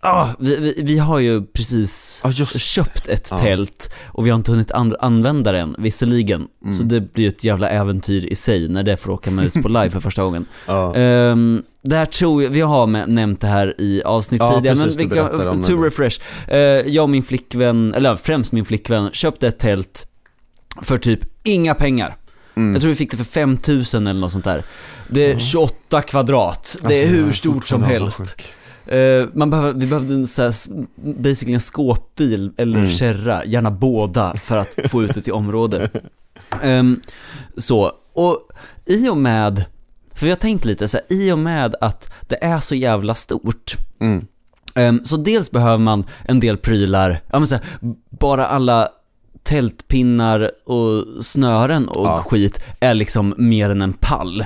[0.00, 3.38] Ah, vi, vi, vi har ju precis just köpt ett Ja.
[3.38, 6.46] tält och vi har inte hunnit an- använda den, visserligen.
[6.62, 6.72] Mm.
[6.74, 9.62] Så det blir ju ett jävla äventyr i sig när det får åka med ut
[9.62, 10.46] på live för första gången.
[10.66, 10.94] Ja.
[10.96, 14.96] Um, där tror jag, vi har med, nämnt det här i avsnitt Ja, tidigare, precis,
[14.98, 16.20] men vi kan, to refresh.
[16.48, 20.06] Eh, jag och min flickvän, eller främst min flickvän, köpte ett tält
[20.82, 22.16] för typ inga pengar.
[22.58, 22.72] Mm.
[22.72, 24.62] Jag tror vi fick det för 5000 eller något sånt där.
[25.08, 28.36] Det är 28 kvadrat, det är Alltså, hur jag stort som helst.
[28.86, 30.54] Eh, man behöver, vi behövde en så här,
[31.22, 32.90] basically en skåpbil eller Mm.
[32.90, 35.92] kärra, gärna båda, för att få ut det till området.
[36.62, 37.00] Ehm,
[37.56, 38.38] så, och
[38.86, 39.64] i och med,
[40.14, 43.14] för vi har tänkt lite så här, i och med att det är så jävla
[43.14, 44.26] stort, Mm.
[44.74, 47.64] Ehm, Så dels behöver man en del prylar, ja men så här,
[48.18, 48.88] bara alla
[49.48, 52.24] tältpinnar och snören och Ja.
[52.28, 54.44] skit är liksom mer än en pall.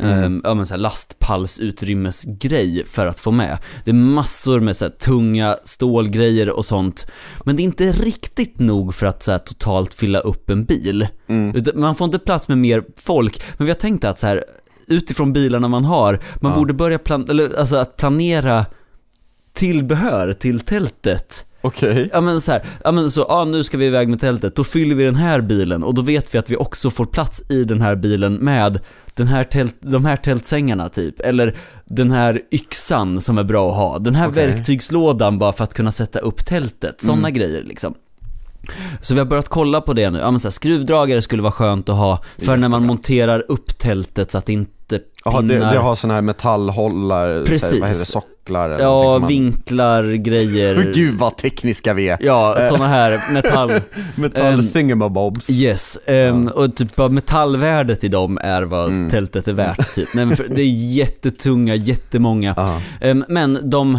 [0.00, 0.24] Mm.
[0.24, 3.58] Ehm, Ja men så här lastpallsutrymmesgrej för att få med.
[3.84, 7.06] Det är massor med så här tunga stålgrejer och sånt.
[7.44, 11.08] Men det är inte riktigt nog för att så här totalt fylla upp en bil.
[11.28, 11.62] Mm.
[11.74, 14.44] Man får inte plats med mer folk, men vi har tänkt att så här,
[14.86, 16.58] utifrån bilarna man har, man Ja.
[16.58, 18.66] borde börja plan- eller, alltså att planera
[19.52, 21.44] tillbehör till tältet.
[21.60, 22.10] Okej.
[22.12, 24.64] Ja men så här, ja men så, ja nu ska vi iväg med tältet, då
[24.64, 27.64] fyller vi den här bilen och då vet vi att vi också får plats i
[27.64, 28.80] den här bilen med
[29.14, 33.76] den här tält, de här tältsängarna typ, eller den här yxan som är bra att
[33.76, 34.46] ha, den här Okej.
[34.46, 37.94] verktygslådan bara för att kunna sätta upp tältet, sådana grejer liksom.
[39.00, 41.52] Så vi har börjat kolla på det nu, ja men så här, skruvdragare skulle vara
[41.52, 45.72] skönt att ha för när man monterar upp tältet så att inte Jaha, det, pinnar.
[45.72, 47.72] det har sådana här metallhållare, så Precis.
[47.72, 50.92] här, vad heter det, socklar eller Ja, man- vinklar, grejer.
[50.94, 52.18] Gud vad tekniska vi är.
[52.20, 53.72] Ja, sådana här metall...
[54.16, 55.50] Metall Ehm, thingamabobs.
[55.50, 59.10] Yes, ehm, och typ bara metallvärdet i dem är vad Mm.
[59.10, 60.08] tältet är värt typ.
[60.14, 62.54] Nej, men för det är jättetunga, jättemånga.
[62.56, 62.80] Ja.
[63.00, 63.98] Ehm, men de,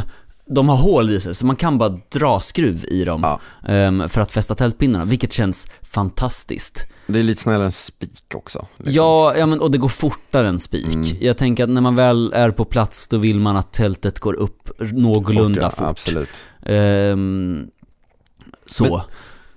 [0.49, 3.39] de har hål i sig, så man kan bara dra skruv i dem Ja.
[3.73, 6.85] ehm, för att fästa tältpinnarna, vilket känns fantastiskt.
[7.07, 8.67] Det är lite snällare än spik också.
[8.77, 8.93] liksom.
[8.95, 10.85] Ja, ja men, och det går fortare än spik.
[10.95, 11.03] Mm.
[11.19, 14.33] Jag tänker att när man väl är på plats, då vill man att tältet går
[14.33, 15.81] upp någorlunda ja, fort.
[15.87, 16.29] Absolut.
[16.65, 17.67] Ehm,
[18.65, 19.01] så.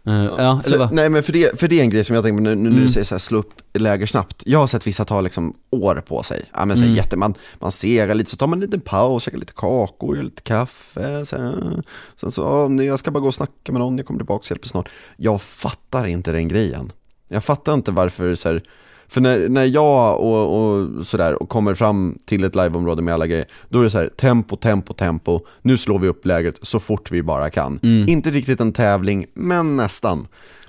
[0.06, 2.24] Eh, ja, eller För, nej men för det, för det är en grej som jag
[2.24, 2.82] tänker på nu, nu när Mm.
[2.86, 4.42] du säger så här, slå upp läger snabbt.
[4.46, 6.44] Jag har sett vissa ta liksom år på sig.
[6.52, 6.96] Ja, men så Mm.
[6.96, 10.22] jätte, man, man segar lite, så tar man en liten paus, käkar lite kakor, gör
[10.22, 11.26] lite kaffe.
[11.26, 11.82] Så här.
[12.20, 12.42] Sen så,
[12.78, 14.88] ja, jag ska bara gå och snacka med någon, jag kommer tillbaka och hjälper snart.
[15.16, 16.92] Jag fattar inte den grejen.
[17.32, 18.62] Jag fattar inte varför så här,
[19.08, 23.26] för när, när jag och, och sådär och kommer fram till ett liveområde med alla
[23.26, 26.80] grejer, då är det så här tempo, tempo, tempo, nu slår vi upp lägret så
[26.80, 27.78] fort vi bara kan.
[27.82, 28.08] Mm.
[28.08, 30.26] Inte riktigt en tävling, men nästan.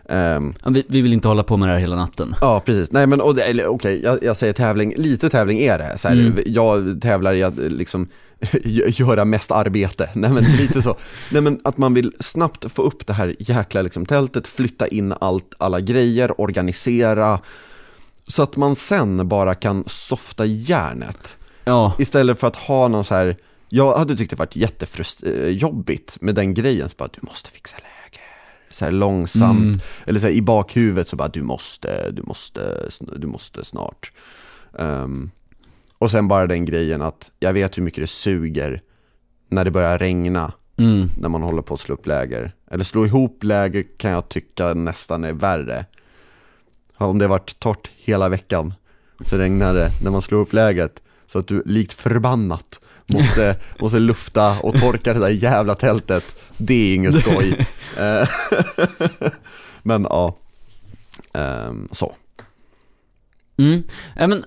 [0.07, 2.35] Ja, Vi, vi vill inte hålla på med det här hela natten.
[2.41, 2.91] ja, precis.
[2.91, 5.97] Nej men okej, jag, jag säger tävling, lite tävling är det.
[5.97, 6.39] Så här, Mm.
[6.45, 8.07] Jag tävlar i att liksom
[8.87, 10.09] göra mest arbete.
[10.15, 10.97] Nej men lite så.
[11.31, 15.13] Nej men att man vill snabbt få upp det här jäkla liksom, tältet, flytta in
[15.21, 17.39] allt, alla grejer, organisera.
[18.27, 21.37] Så att man sen bara kan softa järnet.
[21.65, 23.37] Ja, Istället för att ha någon så här,
[23.69, 28.21] jag hade tyckt det varit jättejobbigt med den grejen, så bara du måste fixa läger.
[28.71, 29.79] Så här långsamt, Mm.
[30.05, 34.11] eller så här, i bakhuvudet så bara du måste, du måste, du måste snart.
[34.79, 35.31] Ehm,
[36.01, 38.81] och sen bara den grejen att jag vet hur mycket det suger
[39.49, 41.09] när det börjar regna mm.
[41.17, 42.55] när man håller på att slå upp läger.
[42.71, 45.85] Eller slå ihop läger kan jag tycka nästan är värre.
[46.97, 48.73] Om det varit torrt hela veckan
[49.21, 52.79] så regnar det när man slår upp lägret så att du likt förbannat
[53.13, 56.35] måste, måste lufta och torka det där jävla tältet.
[56.57, 57.67] Det är inget skoj.
[59.83, 60.37] Men ja,
[61.33, 62.15] Ehm, så.
[63.57, 63.83] Mm.
[64.15, 64.43] Ja, men...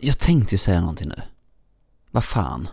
[0.00, 1.22] Jag tänkte ju säga någonting nu.
[2.10, 2.68] Vad fan?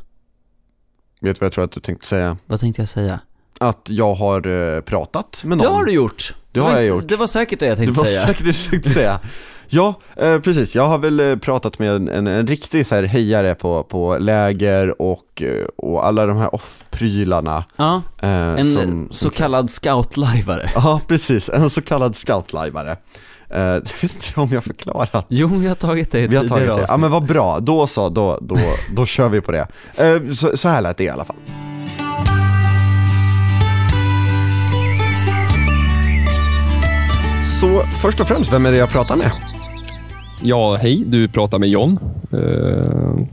[1.21, 2.37] Vet du vad jag tror att du tänkte säga?
[2.45, 3.19] Vad tänkte jag säga?
[3.59, 5.67] Att jag har eh, pratat med någon.
[5.67, 6.35] Det har du gjort!
[6.51, 7.07] Det har jag inte- gjort.
[7.07, 8.21] Det var säkert det jag Det tänkte var säga.
[8.27, 9.19] säkert det du tänkte säga.
[9.67, 10.75] Ja, eh, precis.
[10.75, 14.17] Jag har väl eh, pratat med en, en, en riktig så här hejare på, på
[14.17, 17.63] läger och, eh, och alla de här off-prylarna.
[17.75, 20.71] Ja, Eh, en som, så som, kallad scoutlajvare.
[20.75, 21.49] Ja, precis.
[21.49, 22.97] En så kallad scoutlajvare.
[23.53, 25.25] Eh, jag vet inte om jag förklarat.
[25.29, 26.93] Jo, vi har tagit det i Vi har tidigare tagit det.
[26.93, 28.57] Ja men vad bra, då så, då, då,
[28.95, 29.67] då kör vi på det.
[29.95, 31.35] Eh, så, så här lät det i alla fall.
[37.61, 39.31] Så först och främst, vem är det jag pratar med?
[40.41, 41.03] Ja, hej.
[41.05, 41.99] Du pratar med John.
[42.31, 43.25] Eh,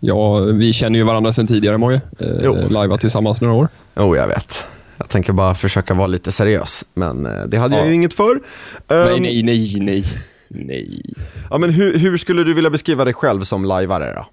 [0.00, 2.00] ja, vi känner ju varandra sedan tidigare, Moje.
[2.18, 2.56] Jo.
[2.56, 3.68] Uh, Lajvat tillsammans några år.
[3.96, 4.64] Jo, jag vet.
[4.98, 7.88] Jag tänker bara försöka vara lite seriös, men eh, det hade jag Ja.
[7.88, 8.40] ju inget för.
[8.88, 10.04] nej, Ehm, nej, nej, nej.
[10.48, 11.02] Nej.
[11.50, 14.26] Ja, men hur, hur skulle du vilja beskriva dig själv som lajvare då?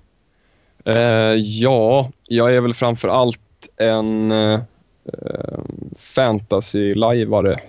[0.91, 3.39] Eh, ja, jag är väl framför allt
[3.77, 4.59] en uh,
[5.97, 7.59] fantasy-lajvare.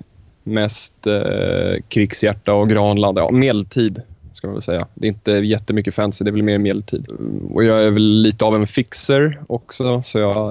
[0.45, 3.23] Mest uh, krigshjärta och granlanda.
[3.23, 4.03] Ja, medeltid,
[4.35, 4.87] ska man väl säga.
[4.95, 7.09] Det är inte jättemycket fantasy, det är väl mer medeltid.
[7.55, 10.51] Och jag är väl lite av en fixer också, så jag...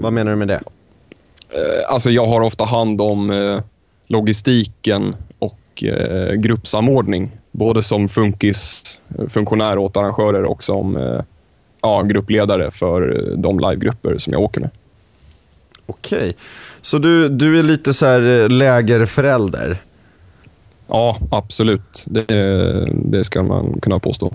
[0.00, 0.60] Vad menar du med det?
[1.52, 3.60] Eh, Alltså jag har ofta hand om eh,
[4.06, 7.30] logistiken och eh, gruppsamordning.
[7.50, 8.82] Både som funkis,
[9.28, 10.98] funktionär åt arrangörer och som
[11.80, 14.70] ja, gruppledare för de livegrupper som jag åker med.
[15.86, 16.36] Okej,
[16.80, 19.76] så du, du är lite så här lägerförälder?
[20.86, 22.04] Ja, absolut.
[22.06, 22.24] Det,
[22.94, 24.32] det ska man kunna påstå.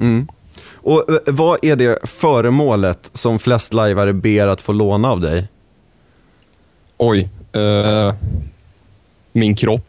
[0.00, 0.28] Mm.
[0.74, 5.48] Och Vad är det föremålet som flest lajvare ber att få låna av dig?
[6.96, 7.28] Oj.
[7.52, 8.14] Eh,
[9.32, 9.88] min kropp.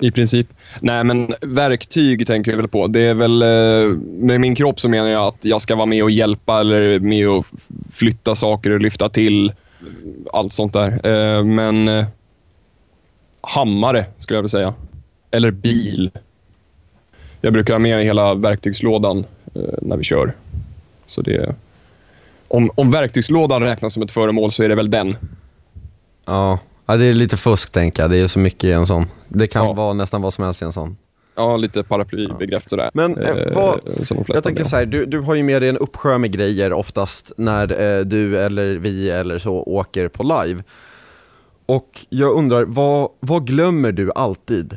[0.00, 0.46] I princip.
[0.80, 2.86] Nej, men verktyg tänker jag väl på.
[2.86, 6.02] Det är väl, eh, med min kropp så menar jag att jag ska vara med
[6.02, 7.46] och hjälpa eller med och
[7.92, 9.52] flytta saker och lyfta till.
[10.32, 11.06] Allt sånt där.
[11.06, 12.06] Eh, men eh,
[13.40, 14.74] hammare skulle jag vilja säga.
[15.30, 16.10] Eller bil.
[17.40, 20.32] Jag brukar ha med hela verktygslådan eh, när vi kör.
[21.06, 21.54] Så det,
[22.48, 25.16] om, om verktygslådan räknas som ett föremål så är det väl den.
[26.28, 26.58] Ja.
[26.86, 28.10] ja, det är lite fusk tänker jag.
[28.10, 29.06] Det är så mycket i en sån.
[29.28, 29.72] Det kan Ja.
[29.72, 30.96] vara nästan vad som helst i en sån.
[31.36, 32.90] Ja, lite paraplybegrepp sådär.
[32.94, 33.80] Men, eh, Eh, vad-
[34.28, 37.32] Jag tänker så här, du, du har ju med dig en uppsjö med grejer oftast
[37.36, 40.62] när eh, du eller vi eller så åker på live.
[41.66, 44.72] Och jag undrar, vad, vad glömmer du alltid?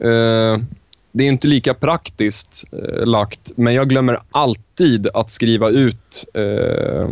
[0.00, 0.58] Eh,
[1.12, 6.24] det är inte lika praktiskt eh, lagt, men jag glömmer alltid att skriva ut.
[6.34, 7.08] Eh,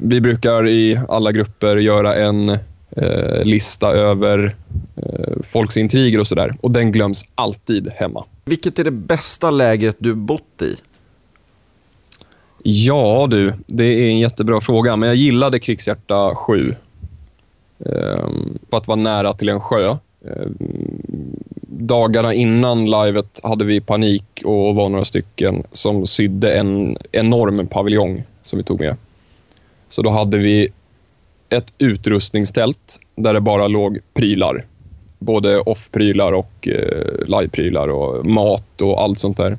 [0.00, 2.48] vi brukar i alla grupper göra en
[2.90, 4.56] eh, lista över
[4.96, 6.56] eh, folks intriger och sådär.
[6.60, 8.24] Och den glöms alltid hemma.
[8.44, 10.76] Vilket är det bästa lägret du bott i?
[12.62, 16.74] Ja du, det är en jättebra fråga, men jag gillade Krigshjärta 7.
[17.78, 19.96] Ehm, för att vara nära till en sjö.
[21.78, 28.24] Dagarna innan livet hade vi panik och var några stycken som sydde en enorm paviljong
[28.42, 28.96] som vi tog med.
[29.88, 30.68] Så då hade vi
[31.48, 34.64] ett utrustningstält där det bara låg prylar.
[35.18, 39.58] Både off-prylar och eh, live-prylar och mat och allt sånt där.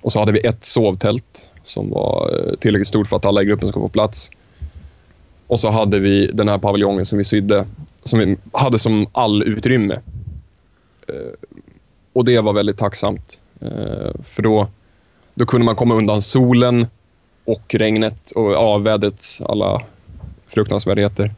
[0.00, 3.44] Och så hade vi ett sovtält som var eh, tillräckligt stort för att alla i
[3.44, 4.30] gruppen skulle få plats.
[5.46, 7.66] Och så hade vi den här paviljongen som vi sydde,
[8.02, 9.98] som vi hade som all utrymme.
[11.08, 11.14] Eh,
[12.12, 13.40] Och det var väldigt tacksamt.
[13.60, 14.68] Eh, För då,
[15.34, 16.86] då kunde man komma undan solen
[17.44, 19.82] och regnet och ja, vädrets alla
[20.48, 21.34] fruktansvärdheter.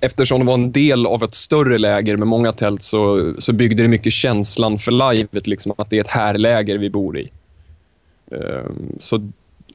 [0.00, 3.82] Eftersom det var en del av ett större läger med många tält så, så byggde
[3.82, 7.30] det mycket känslan för livet, liksom, att det är ett härläger vi bor i.
[8.30, 9.28] Eh, så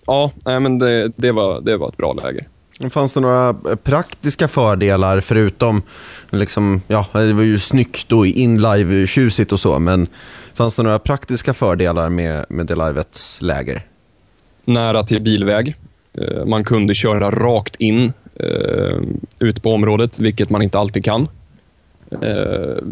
[0.06, 2.48] ja, men det, det, var, det var ett bra läger.
[2.90, 5.82] Fanns det några eh, praktiska fördelar förutom,
[6.30, 10.08] liksom, ja det var ju snyggt och inlive tjusigt och så, men
[10.54, 13.86] fanns det några praktiska fördelar med, med det livets läger?
[14.66, 15.76] Nära till bilväg.
[16.18, 18.98] Eh, man kunde köra rakt in eh,
[19.40, 21.28] ut på området, vilket man inte alltid kan.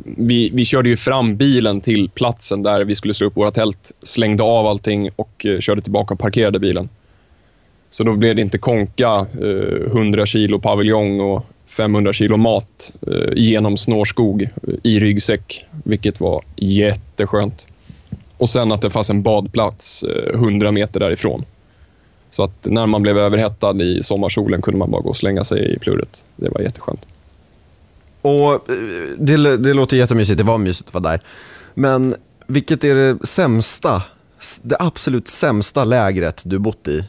[0.04, 3.91] Vi, vi körde ju fram bilen till platsen där vi skulle slå upp våra tält,
[4.04, 6.89] slängde av allting och körde tillbaka och parkerade bilen.
[7.96, 13.34] Så då blev det inte konka eh, 100 kilo paviljong och 500 kilo mat eh,
[13.36, 14.50] genom snårskog
[14.84, 17.68] i ryggsäck, vilket var jätteskönt.
[18.38, 21.46] Och sen att det fanns en badplats eh, 100 meter därifrån.
[22.30, 25.76] Så att när man blev överhettad i sommarsolen kunde man bara gå och slänga sig
[25.76, 26.26] i plurret.
[26.36, 27.02] Det var jätteskönt.
[28.22, 28.60] Och eh,
[29.18, 31.20] det, det låter jättemysigt, det var mysigt att vara där.
[31.74, 32.16] Men
[32.48, 34.04] vilket är det sämsta,
[34.62, 37.04] det absolut sämsta lägret du bott i?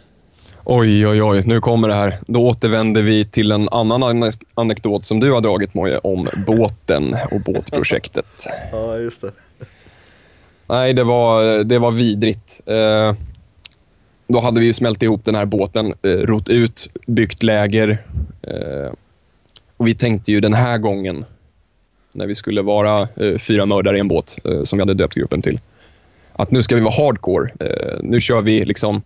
[0.68, 1.42] Oj, oj, oj.
[1.46, 2.18] Nu kommer det här.
[2.26, 7.16] Då återvänder vi till en annan anek- anekdot som du har dragit, Moje, om båten
[7.30, 8.26] och båtprojektet.
[8.72, 9.30] Ja, just det.
[10.66, 12.60] Nej, det var, det var vidrigt.
[12.66, 13.14] Eh,
[14.28, 18.02] då hade vi ju smält ihop den här båten, eh, rott ut, byggt läger.
[18.42, 18.92] Eh,
[19.76, 21.24] och vi tänkte ju den här gången,
[22.12, 25.14] när vi skulle vara eh, fyra mördare i en båt, eh, som vi hade döpt
[25.14, 25.60] gruppen till,
[26.32, 27.50] att nu ska vi vara hardcore.
[27.60, 29.02] Eh, nu kör vi liksom...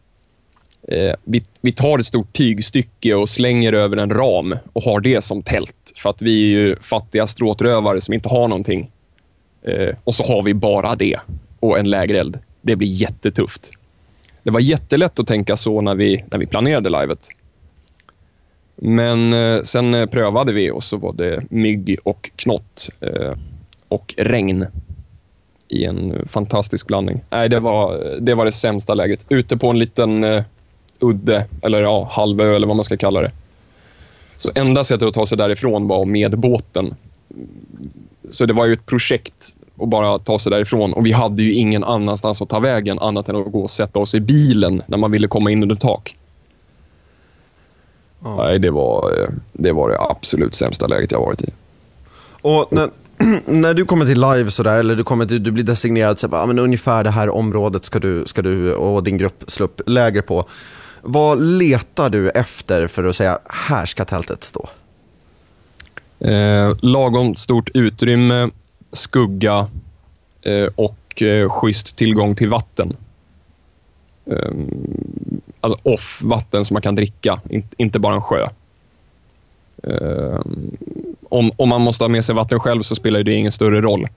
[0.88, 5.24] Eh, vi, vi tar ett stort tygstycke och slänger över en ram och har det
[5.24, 5.92] som tält.
[5.96, 8.90] För att vi är ju fattiga stråtrövare som inte har någonting.
[9.62, 11.18] Eh, och så har vi bara det
[11.60, 12.38] och en lägereld.
[12.62, 13.70] Det blir jättetufft.
[14.42, 17.28] Det var jättelätt att tänka så när vi, när vi planerade livet.
[18.76, 23.34] Men eh, sen eh, prövade vi och så var det mygg och knott eh,
[23.88, 24.66] och regn
[25.68, 27.24] i en fantastisk blandning.
[27.30, 29.26] Nej, det var, det var det sämsta läget.
[29.28, 30.42] Ute på en liten eh,
[31.00, 33.32] udde, eller ja, halvö eller vad man ska kalla det.
[34.36, 36.94] Så enda sättet att ta sig därifrån var med båten.
[38.30, 40.92] Så det var ju ett projekt att bara ta sig därifrån.
[40.92, 43.98] Och vi hade ju ingen annanstans att ta vägen annat än att gå och sätta
[43.98, 46.16] oss i bilen när man ville komma in under tak.
[48.24, 48.36] Ja.
[48.44, 51.50] Nej, det var, det var det absolut sämsta läget jag varit i.
[52.42, 52.90] Och när,
[53.46, 56.46] när du kommer till live sådär, eller du, kommer till, du blir designerad, så ah,
[56.46, 60.22] men ungefär det här området ska du, ska du och din grupp slå upp läger
[60.22, 60.46] på.
[61.02, 64.68] Vad letar du efter för att säga, här ska tältet stå?
[66.20, 68.50] Eh, lagom stort utrymme,
[68.92, 69.68] skugga
[70.42, 72.96] eh, och eh, schysst tillgång till vatten.
[74.26, 74.52] Eh,
[75.60, 78.46] alltså off, vatten som man kan dricka, in, inte bara en sjö.
[79.82, 80.40] Eh,
[81.28, 84.08] om, om man måste ha med sig vatten själv så spelar det ingen större roll.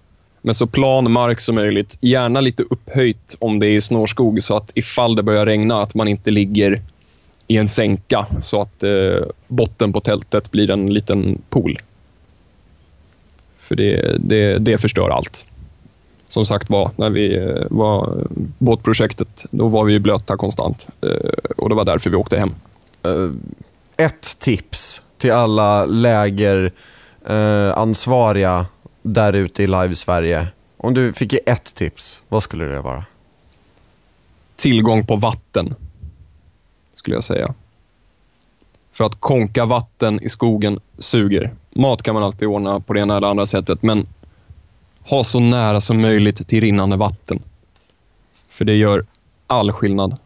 [0.46, 1.98] Men så plan mark som möjligt.
[2.02, 6.08] Gärna lite upphöjt om det är snårskog så att ifall det börjar regna att man
[6.08, 6.82] inte ligger
[7.48, 11.80] i en sänka så att eh, botten på tältet blir en liten pool.
[13.60, 15.48] För det, det, det förstör allt.
[16.28, 18.28] Som sagt var, när vi eh, var
[18.58, 20.88] båtprojektet, då var vi blöta konstant.
[21.02, 22.56] Eh, och det var därför vi åkte hem.
[23.04, 23.30] Eh,
[23.98, 28.66] ett tips till alla lägeransvariga eh,
[29.04, 30.48] där ute i live-Sverige.
[30.78, 33.06] Om du fick ge ett tips, vad skulle det vara?
[34.56, 35.76] Tillgång på vatten,
[36.94, 37.54] skulle jag säga.
[38.92, 41.54] För att konka vatten i skogen suger.
[41.70, 44.08] Mat kan man alltid ordna på det ena eller andra sättet, men
[45.10, 47.40] ha så nära som möjligt till rinnande vatten.
[48.50, 49.06] För det gör
[49.48, 50.18] all skillnad.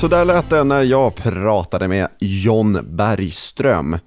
[0.00, 3.98] Så där lät det när jag pratade med John Bergström.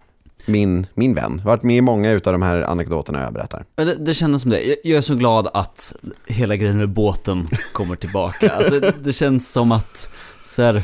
[0.46, 1.42] Min, min vän.
[1.44, 3.66] Varit med i många av de här anekdoterna jag berättar.
[3.76, 4.62] Det, det kändes som det.
[4.62, 5.96] Jag, jag är så glad att
[6.28, 8.52] hela grejen med båten kommer tillbaka.
[8.58, 10.10] Alltså, det känns som att
[10.42, 10.84] så här,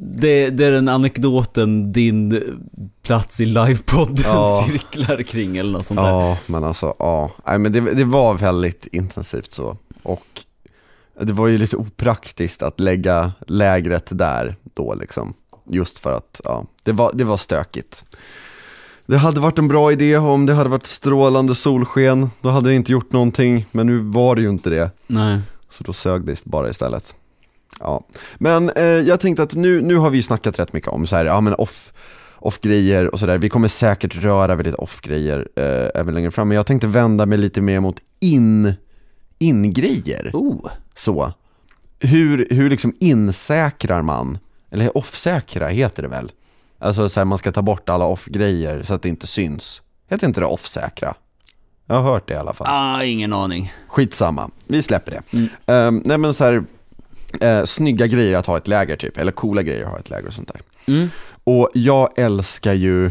[0.00, 2.42] det, det, är den anekdoten din
[3.02, 4.66] plats i livepodden ja.
[4.68, 6.08] cirklar kring eller något sånt där.
[6.08, 7.30] Ja, men alltså, ja.
[7.46, 9.76] Nej, men det, det var väldigt intensivt så.
[10.02, 10.26] Och
[11.24, 15.34] det var ju lite opraktiskt att lägga lägret där då liksom.
[15.70, 18.04] Just för att, ja, det var, det var stökigt.
[19.06, 22.74] Det hade varit en bra idé om det hade varit strålande solsken, då hade det
[22.74, 24.90] inte gjort någonting, men nu var det ju inte det.
[25.06, 25.40] Nej.
[25.70, 27.14] Så då sög det bara istället.
[27.80, 28.04] Ja.
[28.38, 31.24] Men eh, jag tänkte att nu, nu har vi snackat rätt mycket om så här,
[31.24, 31.92] ja men off,
[32.38, 33.38] off-grejer och sådär.
[33.38, 37.38] Vi kommer säkert röra väldigt off-grejer eh, även längre fram, men jag tänkte vända mig
[37.38, 38.74] lite mer mot in,
[39.42, 40.30] in-grejer.
[40.32, 40.70] Oh.
[40.94, 41.32] Så.
[41.98, 44.38] Hur, hur liksom insäkrar man,
[44.70, 46.32] eller off-säkra heter det väl?
[46.78, 49.82] Alltså så här, man ska ta bort alla off-grejer så att det inte syns.
[50.08, 51.14] Heter inte det off-säkra?
[51.86, 52.66] Jag har hört det i alla fall.
[52.70, 53.72] Ah, ingen aning.
[53.88, 55.22] Skitsamma, vi släpper det.
[55.38, 55.96] Mm.
[55.96, 56.64] Um, nej men så här,
[57.42, 60.26] uh, snygga grejer att ha ett läger typ, eller coola grejer att ha ett läger
[60.26, 60.60] och sånt där.
[60.94, 61.10] Mm.
[61.44, 63.10] Och jag älskar ju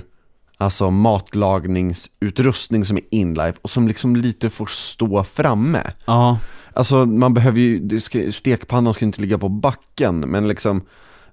[0.62, 5.84] alltså matlagningsutrustning som är inlive och som liksom lite får stå framme.
[6.06, 6.40] Ja.
[6.74, 8.00] Alltså man behöver ju,
[8.32, 10.82] stekpannan ska inte ligga på backen, men liksom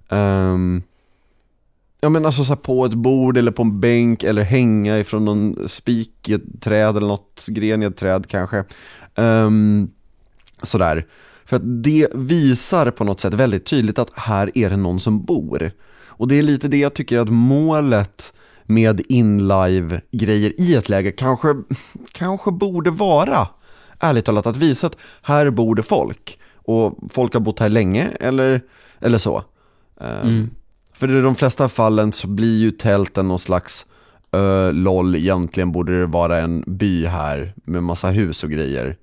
[0.09, 0.83] um,
[2.01, 5.69] Ja men alltså så på ett bord eller på en bänk eller hänga ifrån någon
[5.69, 8.63] spik i ett träd eller något gren i ett träd kanske.
[9.15, 9.91] Um,
[10.63, 11.05] sådär.
[11.45, 15.25] För att det visar på något sätt väldigt tydligt att här är det någon som
[15.25, 15.71] bor.
[16.05, 18.33] Och det är lite det jag tycker att målet
[18.69, 21.55] med inlive-grejer i ett läge kanske,
[22.11, 23.47] kanske borde vara.
[23.99, 26.39] Ärligt talat, att visa att här bor det folk.
[26.53, 28.61] Och folk har bott här länge eller,
[28.99, 29.43] eller så.
[29.97, 30.49] Um, mm.
[30.93, 33.85] För i de flesta fallen så blir ju tälten någon slags
[34.35, 38.97] uh, LOL, egentligen borde det vara en by här med massa hus och grejer.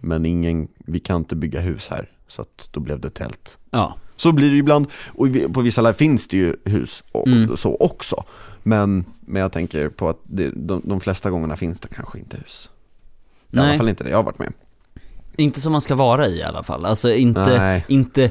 [0.00, 3.58] Men ingen, vi kan inte bygga hus här, så att då blev det tält.
[3.70, 3.96] Ja.
[4.16, 7.56] Så blir det ibland, och på vissa läger finns det ju hus och, mm.
[7.56, 8.24] så också.
[8.62, 12.36] Men, men jag tänker på att det, de, de flesta gångerna finns det kanske inte
[12.36, 12.70] hus.
[13.50, 13.68] I Nej.
[13.68, 14.52] alla fall inte det jag har varit med.
[15.36, 16.86] Inte som man ska vara i i alla fall.
[16.86, 18.30] Alltså inte, inte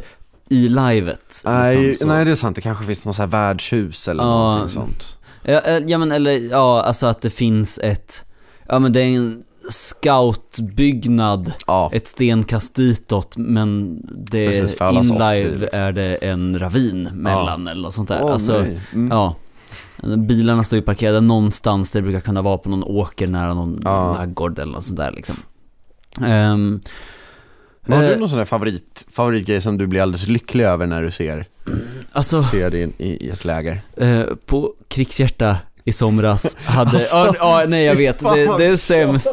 [0.50, 1.42] i livet.
[1.46, 2.56] Nej, liksom, nej, det är sant.
[2.56, 5.18] Det kanske finns något så här värdshus eller ja, någonting sånt.
[5.44, 8.26] Ja, eh, ja, men eller ja, alltså att det finns ett,
[8.68, 11.92] ja men det är en scoutbyggnad, ja.
[11.94, 15.80] ett stenkast ditåt, men det Precis, inlive liksom.
[15.80, 17.72] är det en ravin mellan ja.
[17.72, 18.24] eller något sånt där.
[18.24, 19.12] Oh, alltså, mm.
[19.12, 19.36] ja.
[20.02, 24.18] Bilarna står ju parkerade någonstans, det brukar kunna vara på någon åker nära någon ja.
[24.18, 25.36] laggård eller något sånt där liksom.
[26.20, 26.82] Um,
[27.88, 31.04] har du eh, någon sån där favorit, favoritgrej som du blir alldeles lycklig över när
[31.04, 31.48] du ser,
[32.12, 33.82] alltså, ser det i, i ett läger?
[33.98, 39.32] Eh, på Krigshjärta i somras hade, alltså, ja, nej jag vet, det, det är sämst.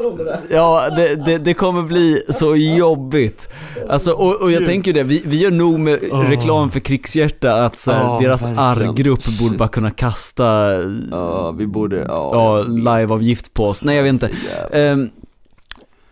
[0.51, 3.49] Ja, det, det, det, kommer bli så jobbigt.
[3.89, 6.31] Alltså, och, och jag tänker det, vi, vi gör nog med oh.
[6.31, 10.73] reklam för Krigshjärta att så här, oh, deras R-grupp borde bara kunna kasta
[11.11, 13.85] Ja, vi borde, ja, ja liveavgift på oss.
[13.85, 14.31] Nej jag vet inte.
[14.73, 15.11] Um,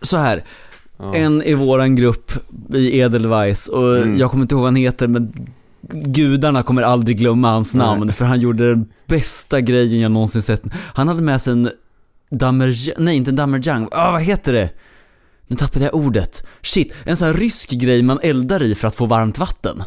[0.01, 0.43] så här
[1.13, 2.31] en i våran grupp
[2.73, 4.17] i Edelweiss och Mm.
[4.17, 5.33] jag kommer inte ihåg vad han heter men
[5.91, 7.87] gudarna kommer aldrig glömma hans Nej.
[7.87, 10.61] namn för han gjorde den bästa grejen jag någonsin sett.
[10.73, 11.71] Han hade med sig en
[12.31, 14.69] Damerjang, nej inte en Damerjang, ah, vad heter det?
[15.47, 16.43] Nu tappade jag ordet.
[16.61, 19.83] Shit, en sån här rysk grej man eldar i för att få varmt vatten.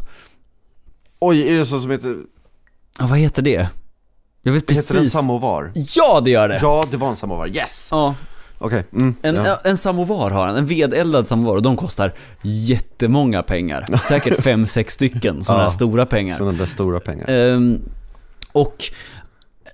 [1.20, 2.16] Oj, är det så som heter,
[2.98, 3.68] Ah, vad heter det?
[4.42, 5.12] Jag vet heter den precis.
[5.12, 5.72] samovar?
[5.96, 6.58] Ja, det gör det!
[6.62, 7.88] Ja, det var en samovar, yes!
[7.90, 8.14] Ja,
[8.62, 9.60] Okej, mm, en, ja.
[9.64, 13.86] en samovar har han, en vedeldad samovar och de kostar jättemånga pengar.
[14.02, 15.70] Säkert fem sex stycken sådana Ja.
[15.70, 16.36] stora pengar.
[16.38, 17.30] Sådana där stora pengar.
[17.30, 17.80] Ehm,
[18.52, 18.76] och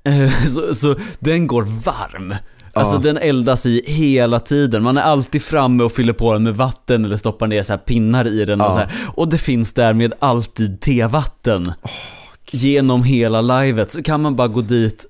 [0.04, 2.34] eh, så, så den går varm.
[2.72, 3.00] Alltså Ja.
[3.00, 4.82] den eldas i hela tiden.
[4.82, 8.26] Man är alltid framme och fyller på den med vatten eller stoppar ner så pinnar
[8.26, 8.90] i den och så här.
[9.14, 11.72] Och det finns därmed alltid tevatten.
[12.50, 15.06] Genom hela livet så kan man bara gå dit,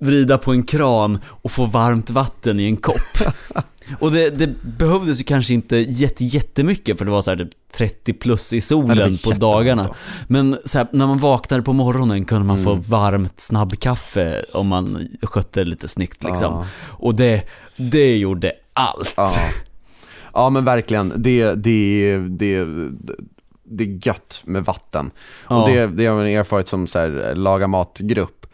[0.00, 3.18] vrida på en kran och få varmt vatten i en kopp.
[4.00, 7.50] Och det, det behövdes ju kanske inte jätte, jättemycket för det var så här typ
[7.72, 9.82] 30 plus i solen på dagarna.
[9.82, 9.94] då.
[10.28, 12.82] Men så här, när man vaknade på morgonen kunde man få Mm.
[12.82, 16.54] varmt snabbkaffe om man skötte det lite snyggt liksom.
[16.54, 16.66] Ja.
[16.82, 17.42] Och det,
[17.76, 19.14] det gjorde allt.
[19.16, 19.32] Ja.
[20.32, 22.64] ja men verkligen, det, det, det,
[23.64, 25.10] det är gött med vatten.
[25.48, 25.62] Ja.
[25.62, 28.46] Och det, det har man erfarit som så här, laga matgrupp.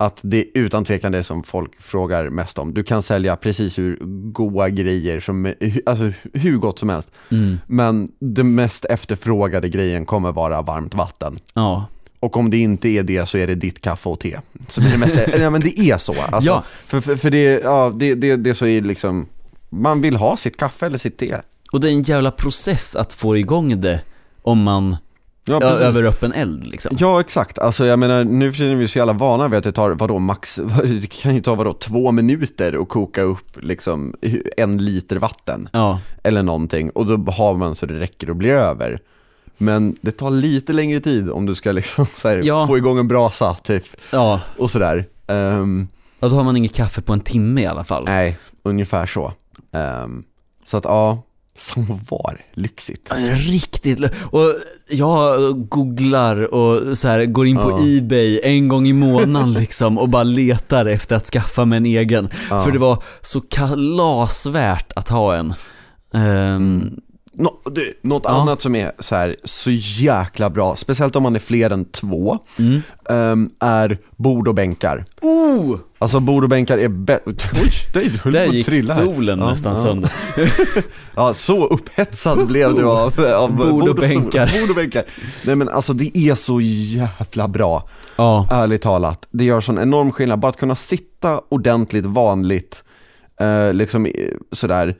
[0.00, 2.74] Att det är utan tvekan det som folk frågar mest om.
[2.74, 3.98] Du kan sälja precis hur
[4.32, 5.54] goda grejer, som,
[5.86, 7.10] alltså hur gott som helst.
[7.30, 7.58] Mm.
[7.66, 11.38] Men den mest efterfrågade grejen kommer vara varmt vatten.
[11.54, 11.86] Ja.
[12.20, 14.38] Och om det inte är det så är det ditt kaffe och te.
[14.68, 16.14] Så det är det mesta, ja men det är så.
[16.22, 16.64] Alltså, Ja.
[16.86, 19.26] För, för, för det, ja, det, det, det så är liksom,
[19.68, 21.36] man vill ha sitt kaffe eller sitt te.
[21.72, 24.00] Och det är en jävla process att få igång det
[24.42, 24.96] om man,
[25.48, 25.80] Ja, precis.
[25.82, 26.96] över öppen eld liksom.
[27.00, 29.64] Ja exakt, alltså jag menar nu för tiden är vi så jävla vana vid att
[29.64, 30.60] det tar, vadå max,
[31.00, 34.14] det kan ju ta vadå, två minuter att koka upp liksom
[34.56, 36.00] en liter vatten Ja.
[36.22, 39.00] eller någonting och då har man så det räcker och blir över.
[39.60, 42.66] Men det tar lite längre tid om du ska liksom här, Ja.
[42.66, 44.40] få igång en brasa typ Ja.
[44.58, 45.04] och sådär.
[45.26, 45.88] Um,
[46.20, 48.04] Och då har man inget kaffe på en timme i alla fall.
[48.04, 49.32] nej, ungefär så.
[49.72, 50.24] Ehm,
[50.64, 51.22] så att ja,
[51.58, 53.08] samovar, lyxigt.
[53.10, 54.00] Ja, Riktigt
[54.30, 54.54] Och
[54.90, 55.38] jag
[55.68, 57.98] googlar och så här, går in på Ja.
[57.98, 62.28] Ebay en gång i månaden liksom och bara letar efter att skaffa mig en egen.
[62.50, 62.64] Ja.
[62.64, 65.54] För det var så kalasvärt att ha en.
[66.14, 67.00] Ehm,
[67.40, 68.30] Nå, du, något Ja.
[68.30, 72.38] annat som är så här så jäkla bra, speciellt om man är fler än två,
[72.58, 72.80] mm.
[73.10, 75.04] ehm, är bord och bänkar.
[75.22, 75.78] Oh!
[75.98, 77.22] Alltså bord och bänkar är bäst.
[77.26, 78.94] Oj, Där att gick här.
[78.94, 79.82] stolen Ja, nästan ja.
[79.82, 80.12] sönder.
[81.16, 84.60] Ja, så upphetsad blev du av, av Bord och stol- bänkar.
[84.60, 85.04] Bord och bänkar.
[85.46, 88.46] Nej men alltså det är så jävla bra, Ja.
[88.50, 89.26] ärligt talat.
[89.30, 92.84] Det gör sån enorm skillnad, bara att kunna sitta ordentligt, vanligt,
[93.40, 94.08] eh, liksom
[94.52, 94.96] sådär,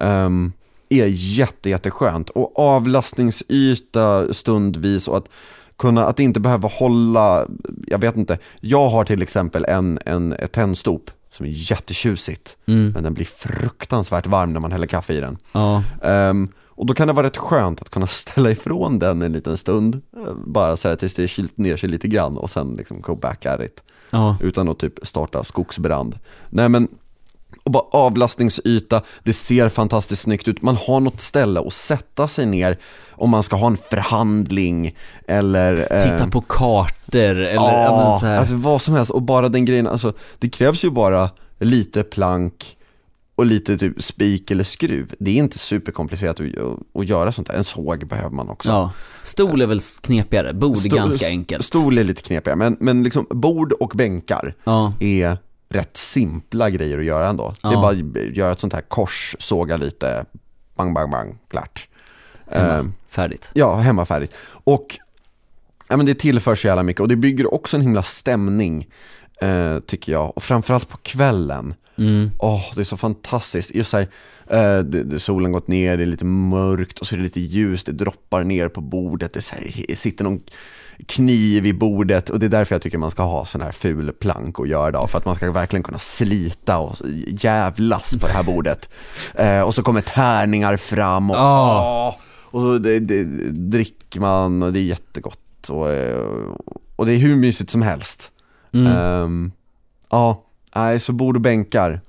[0.00, 0.52] ehm,
[0.90, 2.30] är jätte, jätteskönt.
[2.30, 5.28] Och avlastningsyta stundvis och att
[5.78, 7.46] kunna, att inte behöva hålla,
[7.86, 12.90] jag vet inte, jag har till exempel en, en ett tändstop som är jättetjusigt, Mm.
[12.92, 15.38] men den blir fruktansvärt varm när man häller kaffe i den.
[15.52, 15.82] Ja.
[16.02, 19.56] Ehm, och då kan det vara rätt skönt att kunna ställa ifrån den en liten
[19.56, 22.74] stund, eh, bara så här tills det är kylt ner sig lite grann och sen
[22.76, 24.36] liksom go back at it, Ja.
[24.40, 26.18] utan att typ starta skogsbrand.
[26.50, 26.88] Nej men,
[27.70, 32.46] och bara avlastningsyta, det ser fantastiskt snyggt ut, man har något ställe att sätta sig
[32.46, 32.78] ner
[33.12, 34.96] om man ska ha en förhandling
[35.28, 38.38] eller eh, Titta på kartor eller ja, så här.
[38.38, 42.76] alltså vad som helst och bara den grejen, alltså det krävs ju bara lite plank
[43.34, 45.14] och lite typ spik eller skruv.
[45.18, 46.46] Det är inte superkomplicerat att,
[47.02, 47.54] att göra sånt där.
[47.54, 48.70] En såg behöver man också.
[48.70, 48.92] Ja.
[49.22, 51.64] Stol är väl knepigare, bord är ganska enkelt.
[51.64, 54.92] Stol är lite knepigare, men, men liksom bord och bänkar Ja.
[55.00, 55.38] är
[55.70, 57.54] rätt simpla grejer att göra ändå.
[57.62, 57.80] Det är Ja.
[57.80, 60.24] bara att göra ett sånt här kors, såga lite,
[60.74, 61.88] bang, bang, bang, klart.
[62.50, 62.72] Hemma.
[62.74, 63.50] Ehm, Färdigt.
[63.54, 64.34] Ja, hemmafärdigt.
[64.64, 64.98] Och
[65.88, 68.88] ja, men det tillför så jävla mycket och det bygger också en himla stämning,
[69.40, 70.36] eh, tycker jag.
[70.36, 71.74] Och framförallt på kvällen.
[71.98, 72.30] Mm.
[72.38, 73.74] Åh, det är så fantastiskt.
[73.74, 74.08] Just så här,
[74.46, 77.40] eh, det, det, solen gått ner, det är lite mörkt och så är det lite
[77.40, 80.40] ljus, det droppar ner på bordet, det här, sitter någon
[81.06, 84.12] kniv i bordet och det är därför jag tycker man ska ha sån här ful
[84.12, 86.96] plank och göra det för att man ska verkligen kunna slita och
[87.26, 88.88] jävlas på det här bordet.
[89.34, 94.72] Eh, och så kommer tärningar fram och, åh, och så det, det, dricker man och
[94.72, 96.24] det är jättegott och, eh,
[96.96, 98.32] och det är hur mysigt som helst.
[98.72, 98.86] Mm.
[98.86, 99.52] Ehm,
[100.10, 100.44] ja,
[100.74, 102.00] nej, så bord och bänkar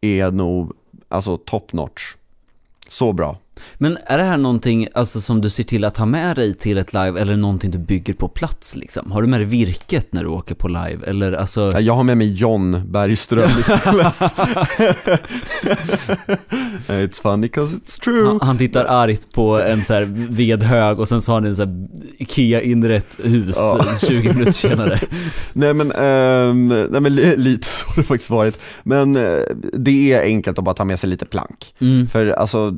[0.00, 0.72] är nog
[1.08, 2.14] alltså top notch.
[2.88, 3.38] Så bra.
[3.78, 6.78] Men är det här någonting alltså, som du ser till att ha med dig till
[6.78, 9.12] ett live eller någonting du bygger på plats liksom?
[9.12, 11.70] Har du med dig virket när du åker på live eller alltså?
[11.72, 14.14] Ja, Jag har med mig John Bergström istället.
[16.88, 18.26] it's funny 'cause it's true.
[18.26, 21.56] Han, han tittar argt på en så här vedhög och sen så har han en
[21.56, 23.84] så här Ikea-inrett hus Ja.
[24.08, 25.00] 20 minuter senare.
[25.52, 28.58] Nej men, ehm, nej men li- lite så har det faktiskt varit.
[28.82, 29.38] Men eh,
[29.72, 31.74] det är enkelt att bara ta med sig lite plank.
[31.80, 32.06] Mm.
[32.06, 32.74] För alltså,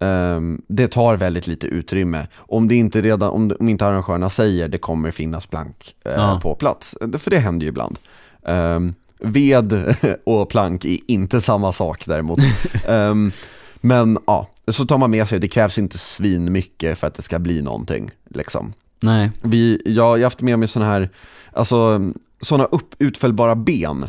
[0.00, 2.26] ehm, det tar väldigt lite utrymme.
[2.36, 6.40] Om det inte redan, om, om inte arrangörerna säger det kommer finnas plank eh, Ja.
[6.42, 6.94] på plats.
[7.18, 7.98] För det händer ju ibland.
[8.46, 9.94] Ehm, ved
[10.24, 12.40] och plank är inte samma sak däremot.
[12.88, 13.32] Ehm,
[13.80, 17.22] men ja, så tar man med sig, det krävs inte svin mycket för att det
[17.22, 18.10] ska bli någonting.
[18.30, 18.72] Liksom.
[19.02, 19.30] Nej.
[19.42, 21.10] Vi, jag har haft med mig sådana här,
[21.52, 22.00] alltså
[22.40, 24.08] sådana upp, utfällbara ben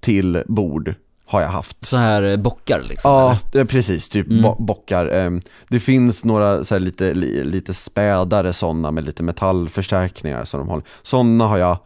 [0.00, 0.94] till bord
[1.26, 1.84] har jag haft.
[1.84, 3.10] Så här eh, bockar liksom?
[3.12, 3.64] Ja, eller?
[3.64, 4.42] precis, typ Mm.
[4.42, 5.06] bo- bockar.
[5.06, 10.68] Ehm, Det finns några så lite, li, lite spädare sådana med lite metallförstärkningar som de
[10.68, 10.84] håller.
[11.02, 11.76] Sådana har jag,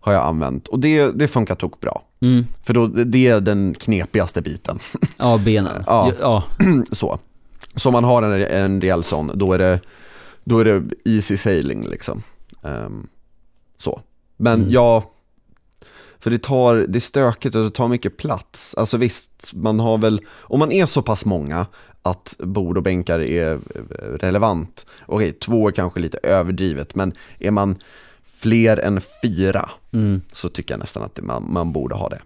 [0.00, 2.02] har jag använt och det, det funkar tok bra.
[2.20, 2.46] Mm.
[2.62, 4.78] För då, det är den knepigaste biten.
[5.18, 5.84] Ja, benen.
[5.86, 6.12] Ja.
[6.20, 6.44] ja.
[6.92, 7.18] så.
[7.74, 9.80] Så om man har en, en rejäl sån, då är det,
[10.44, 12.22] då är det easy sailing liksom.
[12.62, 13.06] Ehm,
[13.78, 14.00] så.
[14.36, 14.70] Men Mm.
[14.72, 15.04] ja,
[16.26, 18.74] för det tar, det är stökigt och det tar mycket plats.
[18.74, 21.66] Alltså visst, man har väl, om man är så pass många
[22.02, 23.58] att bord och bänkar är
[24.18, 27.76] relevant, okej, två är kanske lite överdrivet, men är man
[28.24, 30.20] fler än fyra Mm.
[30.32, 32.20] så tycker jag nästan att man, man borde ha det.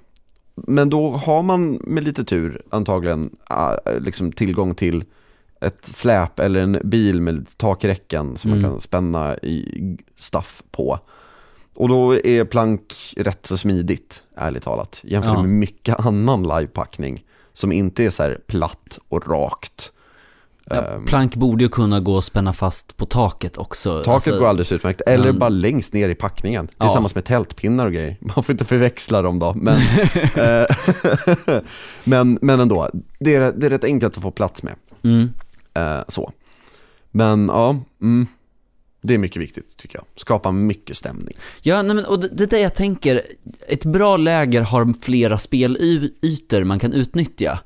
[0.55, 3.31] Men då har man med lite tur antagligen
[4.01, 5.05] liksom tillgång till
[5.61, 8.63] ett släp eller en bil med takräcken som Mm.
[8.63, 10.99] man kan spänna i stuff på.
[11.81, 15.43] Och då är plank rätt så smidigt, ärligt talat, jämfört Ja.
[15.43, 19.93] med mycket annan livepackning som inte är så här platt och rakt.
[20.65, 23.97] Ja, Ehm, plank borde ju kunna gå och spänna fast på taket också.
[23.99, 26.85] Taket Alltså, går alldeles utmärkt, eller men- bara längst ner i packningen Ja.
[26.85, 28.17] tillsammans med tältpinnar och grejer.
[28.21, 29.75] Man får inte förväxla dem då, men,
[30.37, 30.67] eh,
[32.05, 34.75] men, men ändå, det är, det är rätt enkelt att få plats med.
[35.05, 35.33] Mm.
[35.75, 36.33] Eh, så.
[37.11, 38.27] Men ja, mm,
[39.03, 40.05] det är mycket viktigt tycker jag.
[40.17, 41.37] Skapa mycket stämning.
[41.63, 43.23] Ja, nej men, och det, det är det jag tänker.
[43.69, 47.59] Ett bra läger har flera spelytor man kan utnyttja.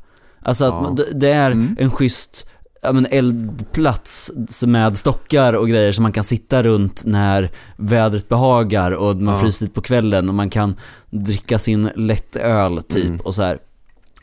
[0.42, 0.82] Alltså att Ja.
[0.82, 1.76] man, det, det är Mm.
[1.80, 2.46] en schysst
[2.82, 4.30] ja, men eldplats
[4.66, 9.40] med stockar och grejer som man kan sitta runt när vädret behagar och man Ja.
[9.40, 10.76] fryser lite på kvällen och man kan
[11.10, 13.20] dricka sin lättöl typ Mm.
[13.20, 13.58] och så här.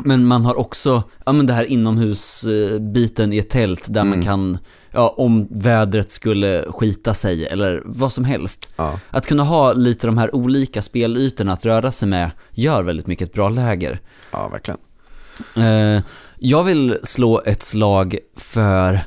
[0.06, 4.26] Men man har också, ja men det här inomhusbiten i ett tält där man Mm.
[4.26, 4.58] kan,
[4.92, 8.70] ja om vädret skulle skita sig eller vad som helst.
[8.76, 9.00] Ja.
[9.10, 13.28] Att kunna ha lite de här olika spelytorna att röra sig med gör väldigt mycket
[13.28, 14.00] ett bra läger.
[14.32, 14.80] ja, verkligen.
[15.56, 16.04] Eh,
[16.40, 19.00] jag vill slå ett slag för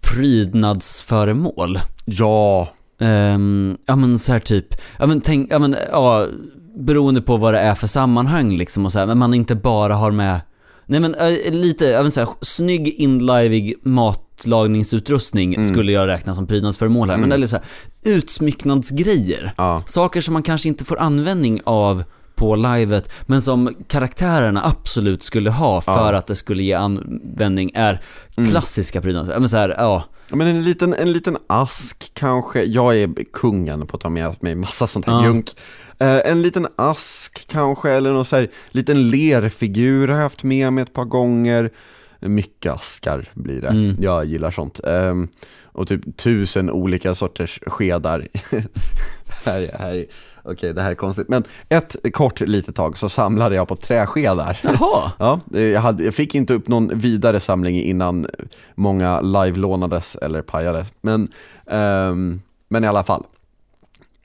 [0.00, 1.80] prydnadsföremål.
[2.04, 2.68] Ja,
[3.00, 4.66] Ehm, ja men så här typ,
[4.98, 6.26] ja men tänk, ja men ja,
[6.78, 9.94] beroende på vad det är för sammanhang liksom och så här, men man inte bara
[9.94, 10.40] har med
[10.90, 15.68] Nej men eh, lite, men så här, snygg inlivig matlagningsutrustning Mm.
[15.68, 17.36] skulle jag räkna som prydnadsföremål här, men Mm.
[17.36, 17.64] eller så här,
[18.02, 19.52] utsmycknadsgrejer.
[19.56, 22.04] ja, Saker som man kanske inte får användning av
[22.38, 26.18] på livet, men som karaktärerna absolut skulle ha för Ja.
[26.18, 28.02] att det skulle ge användning är
[28.36, 28.50] Mm.
[28.50, 29.32] klassiska prydnader.
[29.32, 30.04] Ja men så här, ja.
[30.30, 34.36] Ja, men en liten, en liten ask kanske, jag är kungen på att ta med
[34.40, 35.24] mig massa sånt här Ja.
[35.24, 35.46] junk.
[35.98, 40.72] Eh, en liten ask kanske, eller någon så här liten lerfigur har jag haft med
[40.72, 41.70] mig ett par gånger.
[42.20, 43.96] Mycket askar blir det, Mm.
[44.00, 44.80] jag gillar sånt.
[44.84, 45.28] Ehm,
[45.62, 48.26] och typ tusen olika sorters skedar.
[49.44, 50.06] här, här,
[50.50, 51.28] Okej, det här är konstigt.
[51.28, 54.60] Men ett kort litet tag så samlade jag på träskedar.
[54.62, 55.12] Jaha.
[55.18, 58.26] Ja, jag, hade, jag fick inte upp någon vidare samling innan
[58.74, 60.92] många live-lånades eller pajades.
[61.00, 61.28] Men,
[61.66, 63.24] ehm, men i alla fall.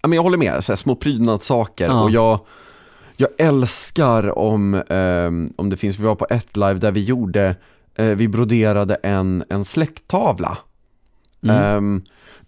[0.02, 1.86] Ja, men jag håller med, så här, små prydnadssaker.
[1.86, 2.04] Ja.
[2.04, 2.40] Och jag,
[3.18, 7.56] jag älskar om, ehm, om det finns, vi var på ett live där vi gjorde,
[7.96, 10.58] eh, vi broderade en, en släkttavla.
[11.44, 11.56] Mm.
[11.56, 12.02] Ehm,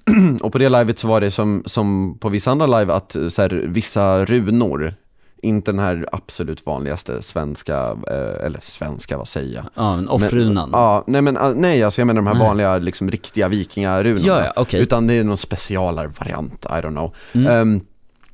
[0.42, 3.42] och på det livet så var det som, som på vissa andra live att så
[3.42, 4.94] här, vissa runor,
[5.42, 9.66] inte den här absolut vanligaste svenska, eh, eller svenska, vad säger jag?
[9.76, 10.70] Ja, men offrunan.
[10.70, 12.48] Men, ja, nej men ah, nej alltså jag menar de här Nej.
[12.48, 14.26] vanliga, liksom riktiga vikingarunorna.
[14.28, 14.82] Ja, ja, okej.
[14.82, 17.16] Utan det är någon specialare variant, I don't know.
[17.34, 17.52] Mm.
[17.52, 17.82] Ehm,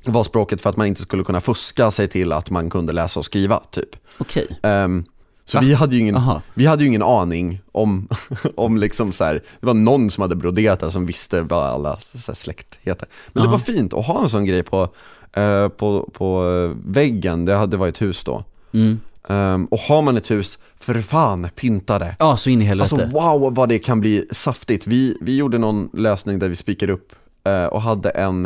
[0.06, 3.20] var språket för att man inte skulle kunna fuska sig till att man kunde läsa
[3.20, 3.90] och skriva, typ.
[4.18, 4.60] Okej.
[4.64, 5.06] Ehm,
[5.52, 5.62] så Va?
[5.62, 6.42] vi hade, ju ingen, Aha.
[6.54, 8.08] vi hade ju ingen aning om,
[8.56, 12.00] om liksom så här, det var någon som hade broderat det som visste vad alla
[12.00, 13.08] så släkt heter.
[13.28, 13.58] Men det Aha.
[13.58, 14.90] var fint att ha en sån grej på,
[15.34, 18.44] eh, på, på eh, väggen, det hade varit ett hus då.
[18.74, 19.00] Mm.
[19.30, 22.16] Ehm, och har man ett hus, för fan, pynta det.
[22.20, 22.96] Ja, så in i helvete.
[22.96, 24.88] Alltså wow vad det kan bli saftigt.
[24.88, 28.46] Vi, vi gjorde någon lösning där vi spikade upp eh, och hade en,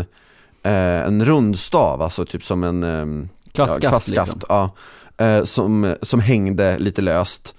[0.64, 4.42] eh, en rundstav, alltså typ som en ehm, Kvastskaft, ja, kvastskaft liksom.
[4.50, 4.72] ja,
[5.18, 7.54] eh, som, som hängde lite löst.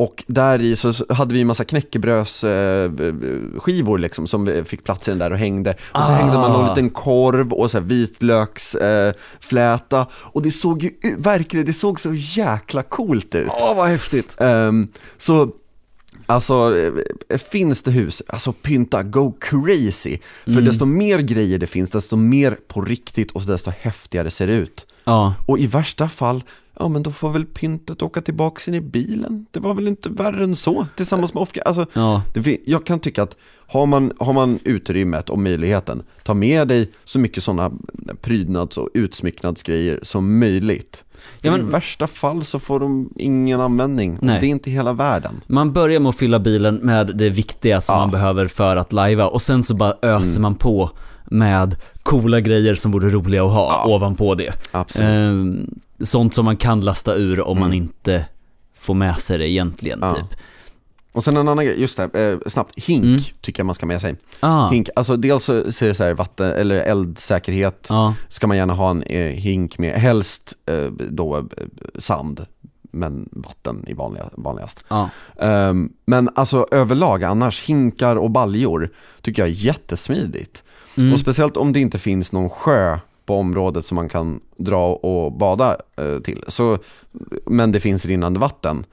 [0.00, 5.10] Och där i så hade vi en massa knäckebrödsskivor eh, liksom som fick plats i
[5.10, 5.70] den där och hängde.
[5.70, 6.14] Och så Ah.
[6.14, 9.18] hängde man någon liten korv och så vitlöksfläta.
[9.40, 10.06] Fläta.
[10.12, 13.48] och det såg ju verkligen, det såg så jäkla coolt ut.
[13.50, 14.36] Åh, vad häftigt.
[14.40, 14.88] Ehm,
[15.18, 15.50] så
[16.26, 16.76] Alltså,
[17.28, 20.18] eh, finns det hus, alltså pynta, go crazy.
[20.44, 20.64] För Mm.
[20.64, 24.86] desto mer grejer det finns, desto mer på riktigt och desto häftigare ser det ut.
[25.04, 25.34] Ja.
[25.46, 26.44] Och i värsta fall,
[26.78, 29.46] ja men då får väl pyntet åka tillbaka in i bilen.
[29.50, 32.22] Det var väl inte värre än så, tillsammans med off Alltså, Ja.
[32.34, 36.90] det, jag kan tycka att har man, har man utrymmet och möjligheten, ta med dig
[37.04, 37.70] så mycket sådana
[38.20, 41.04] prydnads och utsmycknadsgrejer som möjligt.
[41.40, 44.18] Ja, men- I värsta fall så får de ingen användning.
[44.22, 44.40] Nej.
[44.40, 45.40] Det är inte hela världen.
[45.46, 48.00] Man börjar med att fylla bilen med det viktiga som Ja.
[48.00, 50.90] man behöver för att lajva och sen så bara öser man på
[51.30, 53.94] med coola grejer som vore roliga att ha Ja.
[53.94, 54.52] ovanpå det.
[54.72, 55.08] Absolut.
[55.08, 55.70] Ehm,
[56.02, 57.82] sånt som man kan lasta ur om man Mm.
[57.82, 58.24] inte
[58.74, 60.10] får med sig det egentligen Ja.
[60.10, 60.38] typ.
[61.12, 63.18] Och sen en annan grej, just det, eh, snabbt, hink Mm.
[63.40, 64.16] tycker jag man ska med sig.
[64.40, 68.46] Ah, Hink, alltså dels så så är det så här vatten, eller eldsäkerhet, ja, ska
[68.46, 71.42] man gärna ha en eh, hink med, helst eh, då eh,
[71.98, 72.46] sand,
[72.90, 74.84] men vatten i vanliga, vanligast.
[74.88, 75.10] ja.
[75.38, 78.90] Ehm, men alltså överlag annars, hinkar och baljor
[79.22, 80.62] tycker jag är jättesmidigt.
[80.96, 81.12] Mm.
[81.12, 85.32] Och speciellt om det inte finns någon sjö på området som man kan dra och
[85.32, 86.44] bada eh, till.
[86.48, 86.78] Så,
[87.46, 88.84] men det finns rinnande vatten.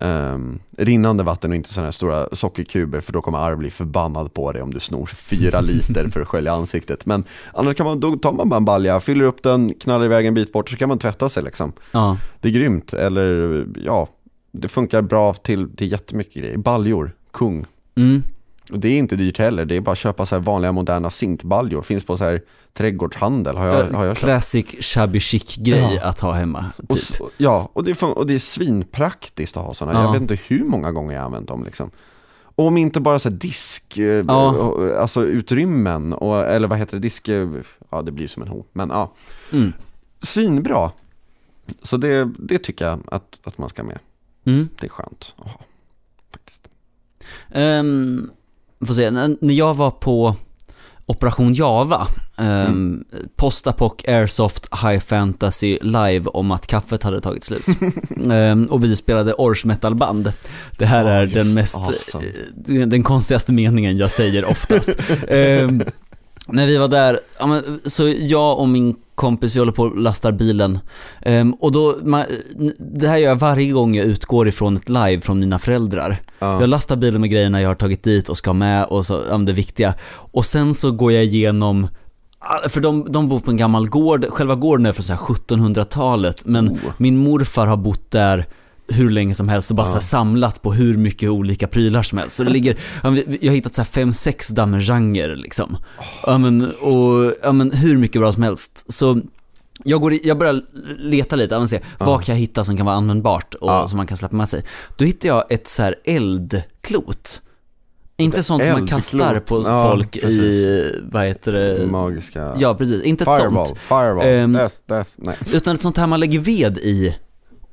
[0.00, 4.34] Um, rinnande vatten och inte sådana här stora sockerkuber för då kommer Arv bli förbannad
[4.34, 7.06] på dig om du snor fyra liter för att skölja ansiktet.
[7.06, 10.26] Men annars kan man, då tar man bara en balja, fyller upp den, knallar iväg
[10.26, 11.72] en bit bort så kan man tvätta sig liksom.
[11.92, 12.16] ja.
[12.40, 14.08] Det är grymt, eller ja,
[14.52, 16.56] det funkar bra till, till jättemycket grejer.
[16.56, 17.66] Baljor, kung.
[17.96, 18.22] Mm.
[18.72, 21.10] Och det är inte dyrt heller, det är bara att köpa så här vanliga moderna
[21.10, 21.82] zinkbaljor.
[21.82, 22.42] Finns på så här
[22.72, 24.16] trädgårdshandel, har jag, har jag.
[24.16, 26.08] Classic shabby chic grej Ja.
[26.08, 26.64] att ha hemma.
[26.76, 26.98] Och, Typ.
[26.98, 29.98] s- ja, och det, är, och det är svinpraktiskt att ha sådana.
[29.98, 30.04] Ja.
[30.04, 31.90] Jag vet inte hur många gånger jag har använt dem liksom.
[32.56, 34.50] Och om inte bara så disk, eh, Ja.
[34.50, 37.48] och- alltså utrymmen, och, eller vad heter det, disk, eh,
[37.90, 39.12] ja det blir som en ho, men ja.
[39.52, 39.72] Mm.
[40.22, 40.90] Svinbra.
[41.82, 43.98] Så det, det tycker jag att, att man ska med.
[44.46, 44.68] Mm.
[44.80, 45.60] Det är skönt att ha,
[46.32, 46.68] faktiskt.
[47.54, 48.30] Um,
[48.86, 50.36] får se, när när jag var på
[51.06, 52.06] Operation Java,
[52.38, 53.04] um, Mm.
[53.36, 57.66] Postapoc Airsoft High Fantasy live om att kaffet hade tagit slut.
[58.32, 60.32] Ehm, och vi spelade Ors metalband.
[60.78, 62.24] Det här Oh, är den mest, awesome.
[62.68, 64.90] eh, den konstigaste meningen jag säger oftast.
[65.28, 65.82] Ehm,
[66.48, 69.98] när vi var där, ja, men, så jag och min kompis, vi håller på och
[69.98, 70.78] lastar bilen.
[71.22, 72.24] Ehm, och då, man,
[72.78, 76.16] det här gör jag varje gång jag utgår ifrån ett live från mina föräldrar.
[76.38, 76.60] Ja.
[76.60, 79.38] Jag lastar bilen med grejerna jag har tagit dit och ska med och så, ja,
[79.38, 79.94] det viktiga.
[80.10, 81.88] Och sen så går jag igenom
[82.68, 86.42] för de, de bor på en gammal gård, själva gården är från så här 1700-talet
[86.44, 86.78] men Oh.
[86.96, 88.46] min morfar har bott där
[88.88, 90.00] hur länge som helst och bara Ja.
[90.00, 92.36] samlat på hur mycket olika prylar som helst.
[92.36, 95.76] Så det ligger, ja, jag har hittat så fem, sex dameranger liksom.
[96.26, 98.92] Ja men, och, ja men hur mycket bra som helst.
[98.92, 99.20] Så
[99.84, 100.60] jag, går i, jag börjar
[100.98, 103.88] leta lite, ja, men se, vad kan jag hitta som kan vara användbart och Ja.
[103.88, 104.64] som man kan släppa med sig.
[104.96, 107.40] Då hittar jag ett så här eldklot.
[108.16, 110.92] Inte sånt som man kastar på Ja, folk i, precis.
[111.12, 111.86] vad heter det?
[111.86, 112.52] Magiska...
[112.58, 113.78] Ja precis, inte ett Fireball, sånt.
[113.78, 115.34] fireball, Ehm, death, death, nej.
[115.52, 117.16] Utan ett sånt här man lägger ved i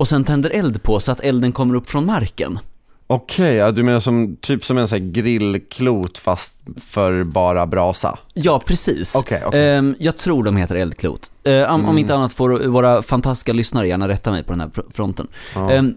[0.02, 2.60] och sen tänder eld på så att elden kommer upp från marken.
[3.08, 8.20] Okej, ja, du menar som, typ som en sån grillklot fast för bara brasa?
[8.34, 9.16] Ja, precis.
[9.16, 9.76] Okej, okej.
[9.76, 11.32] Ehm, jag tror de heter eldklot.
[11.44, 11.98] Ehm, om, om Mm.
[11.98, 15.28] inte annat får våra fantastiska lyssnare gärna rätta mig på den här fronten.
[15.56, 15.72] Ja.
[15.72, 15.96] Ehm,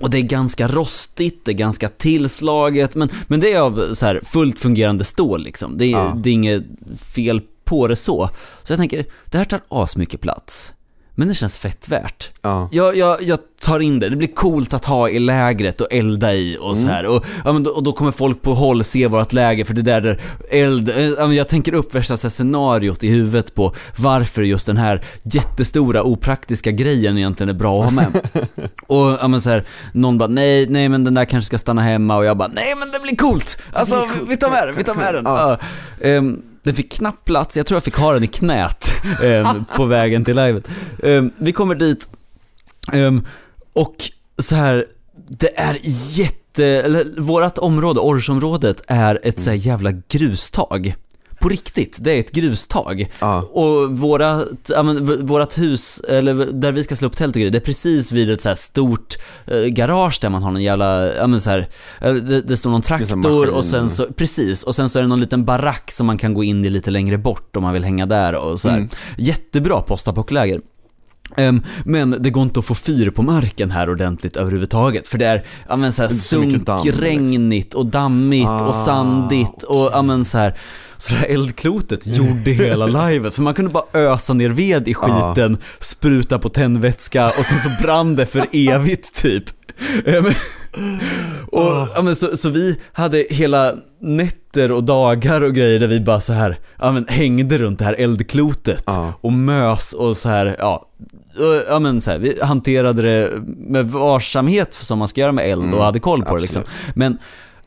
[0.00, 4.06] och det är ganska rostigt, det är ganska tillslaget, men, men det är av så
[4.06, 5.78] här fullt fungerande stål liksom.
[5.78, 6.12] Det är, Ja.
[6.16, 6.62] det är inget
[7.14, 8.30] fel på det så.
[8.62, 10.72] Så jag tänker, det här tar asmycket plats.
[11.14, 12.30] Men det känns fett värt.
[12.42, 12.68] ja.
[12.72, 16.34] Jag, jag, jag tar in det, det blir coolt att ha i lägret och elda
[16.34, 17.06] i och så här.
[17.06, 19.82] Och, ja, men då, och då kommer folk på håll se vårt läger för det
[19.82, 23.54] där där eld, eh, ja, men jag tänker upp värsta så här, scenariot i huvudet
[23.54, 28.20] på varför just den här jättestora opraktiska grejen egentligen är bra att ha med.
[28.86, 31.82] och ja, men så här, någon bara nej, nej men den där kanske ska stanna
[31.82, 33.58] hemma och jag bara nej men det blir coolt!
[33.72, 34.30] Alltså blir coolt.
[34.30, 35.24] vi tar med den, vi tar med den.
[35.24, 35.58] Ja.
[36.00, 36.20] Ja.
[36.64, 38.92] Den fick knappt plats, jag tror jag fick ha den i knät
[39.22, 40.68] ehm, på vägen till livet.
[41.02, 42.08] Ehm, vi kommer dit
[42.92, 43.26] ehm,
[43.72, 43.96] och
[44.38, 44.86] så här,
[45.28, 45.78] det är
[46.18, 50.94] jätte, eller vårat område, Orsområdet, är ett så här jävla grustag
[51.44, 53.12] på riktigt, det är ett grustag.
[53.18, 53.42] Ja.
[53.42, 57.50] Och vårat, ja, men, vårat hus, eller där vi ska slå upp tält och grejer,
[57.50, 59.16] det är precis vid ett så här stort
[59.46, 61.68] eh, garage där man har någon jävla, ja men så här,
[62.00, 65.08] eh, det, det står någon traktor och sen så, precis, och sen så är det
[65.08, 67.84] någon liten barack som man kan gå in i lite längre bort om man vill
[67.84, 68.76] hänga där och så här.
[68.76, 68.88] Mm.
[69.16, 70.60] Jättebra postapockläger.
[71.36, 75.26] Ehm, men det går inte att få fyr på marken här ordentligt överhuvudtaget för det
[75.26, 76.42] är, ja men såhär liksom.
[76.84, 80.58] sunkregnigt och dammigt Ah, och sandigt och ja men så här.
[80.96, 84.94] Så det här eldklotet gjorde hela livet, för man kunde bara ösa ner ved i
[84.94, 89.44] skiten, spruta på tändvätska och sen så brann det för evigt typ.
[91.52, 96.00] Och, ja, men så, så vi hade hela nätter och dagar och grejer där vi
[96.00, 99.12] bara så här, ja men hängde runt det här eldklotet Ja.
[99.20, 100.88] och mös och så här, ja.
[101.68, 105.74] Ja men så här, vi hanterade det med varsamhet som man ska göra med eld
[105.74, 106.62] och hade koll på det liksom.
[106.94, 107.18] Men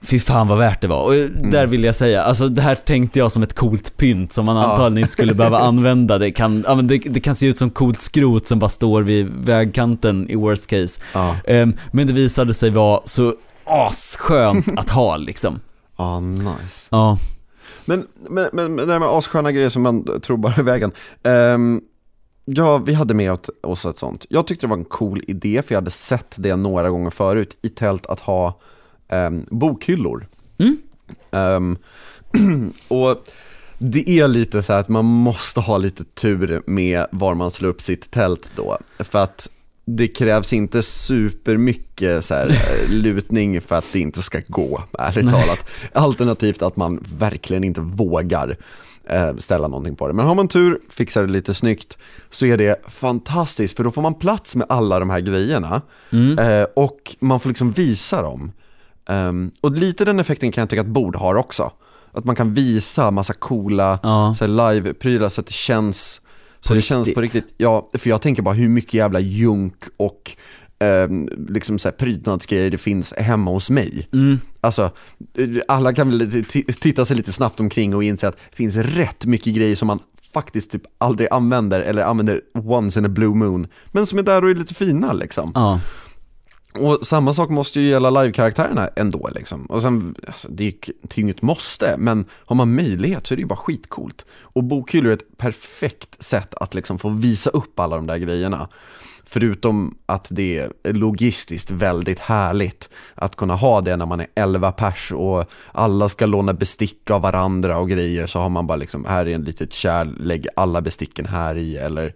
[0.10, 1.04] Fy fan vad värt det var.
[1.04, 1.14] Och
[1.52, 4.58] där vill jag säga, alltså det här tänkte jag som ett coolt pynt som man
[4.58, 6.18] antagligen inte skulle behöva använda.
[6.18, 9.02] Det kan, ja, men det, det kan se ut som coolt skrot som bara står
[9.02, 11.02] vid vägkanten i worst case.
[11.14, 11.36] Ja.
[11.48, 13.34] Ehm, men det visade sig vara så
[13.66, 15.60] asskönt att ha liksom.
[15.98, 16.88] Ja, nice.
[16.90, 17.18] Ja.
[17.86, 20.92] Men, men, men men det här med assköna grejer som man tror bara är vägen.
[21.24, 21.82] Ehm,
[22.46, 24.26] ja, vi hade med oss ett sånt.
[24.30, 27.60] Jag tyckte det var en cool idé, för jag hade sett det några gånger förut
[27.62, 28.60] i tält att ha
[29.10, 30.28] um, bokhyllor.
[30.58, 30.78] Mm.
[31.32, 31.78] Ehm,
[32.88, 33.24] och
[33.78, 37.70] det är lite så här att man måste ha lite tur med var man slår
[37.70, 38.78] upp sitt tält då.
[39.00, 39.50] För att
[39.86, 45.32] det krävs inte supermycket så här, eh, lutning för att det inte ska gå, ärligt
[45.32, 45.70] talat.
[45.94, 48.58] Alternativt att man verkligen inte vågar
[49.10, 50.14] eh, ställa någonting på det.
[50.14, 51.98] Men har man tur, fixar det lite snyggt,
[52.30, 55.82] så är det fantastiskt för då får man plats med alla de här grejerna
[56.12, 56.40] Mm.
[56.40, 58.52] eh, och man får liksom visa dem.
[59.08, 61.72] Ehm, och lite den effekten kan jag tycka att bord har också.
[62.12, 64.36] Att man kan visa massa coola Ja.
[64.42, 66.22] live-prylar så att det känns
[66.62, 67.36] så På det känns på riktigt.
[67.44, 67.56] riktigt.
[67.58, 70.32] Ja, för jag tänker bara hur mycket jävla junk och
[70.80, 74.08] ehm, liksom så här prydnadsgrejer det finns hemma hos mig.
[74.14, 74.40] Mm.
[74.62, 74.92] Alltså,
[75.38, 76.46] eh, alla kan väl
[76.82, 80.00] titta sig lite snabbt omkring och inse att det finns rätt mycket grejer som man
[80.34, 84.44] faktiskt typ aldrig använder eller använder once in a blue moon, men som är där
[84.44, 85.52] och är lite fina liksom.
[85.56, 85.80] Ja.
[86.80, 89.66] Och samma sak måste ju gälla live-karaktärerna ändå liksom.
[89.66, 93.34] Och sen, alltså, det är ju det är inget måste, men har man möjlighet så
[93.34, 94.26] är det ju bara skitcoolt.
[94.42, 98.70] Och bokhyllor är ett perfekt sätt att liksom få visa upp alla de där grejerna.
[99.30, 104.72] Förutom att det är logistiskt väldigt härligt att kunna ha det när man är 11
[104.72, 109.06] pers och alla ska låna bestick av varandra och grejer så har man bara liksom,
[109.06, 112.14] här är en litet kärl, lägg alla besticken här i eller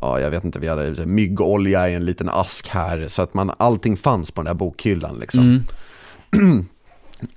[0.00, 3.52] ja, jag vet inte, vi hade myggolja i en liten ask här, så att man,
[3.56, 5.62] allting fanns på den där bokhyllan liksom.
[6.36, 6.66] Mm.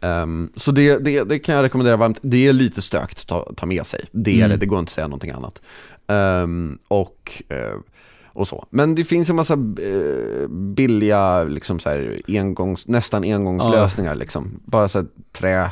[0.01, 2.19] Ehm, så det, det, det kan jag rekommendera varmt.
[2.21, 4.49] Det är lite stökt att ta, ta med sig, det är Mm.
[4.49, 5.61] det, det går inte att säga någonting annat.
[6.07, 7.77] Ehm, och, eh,
[8.25, 8.65] och så.
[8.69, 14.59] Men det finns en massa eh, billiga, liksom så här, engångs, nästan engångslösningar liksom.
[14.65, 15.69] Bara så här, trä,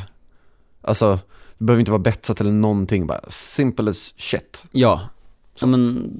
[0.81, 1.19] alltså
[1.57, 4.65] det behöver inte vara betsat eller någonting, bara simple as shit.
[4.71, 5.01] Ja.
[5.61, 6.11] Ja men,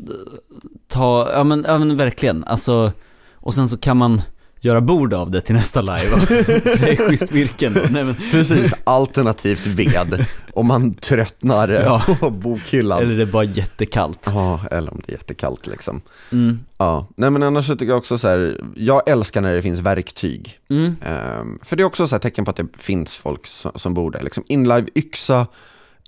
[0.88, 2.44] ta, ja men, ja men verkligen.
[2.44, 2.92] Alltså,
[3.34, 4.22] och sen så kan man
[4.60, 6.08] göra bord av det till nästa live.
[6.18, 7.82] För det är schysst virken då.
[7.90, 12.04] Nej, men, Precis, alternativt ved om man tröttnar Ja.
[12.20, 13.02] på bokhyllan.
[13.02, 14.24] eller det är bara jättekallt.
[14.26, 16.02] Ja, eller om det är jättekallt liksom.
[16.32, 16.60] Mm.
[16.78, 19.80] Ja, nej men annars så tycker jag också så här, jag älskar när det finns
[19.80, 20.60] verktyg.
[20.70, 20.96] Mm.
[21.06, 23.94] Ehm, för det är också så här tecken på att det finns folk som, som
[23.94, 24.22] bor där.
[24.24, 25.48] Liksom inlive yxa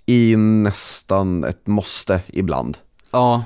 [0.06, 2.78] är nästan ett måste ibland.
[3.10, 3.44] Ja,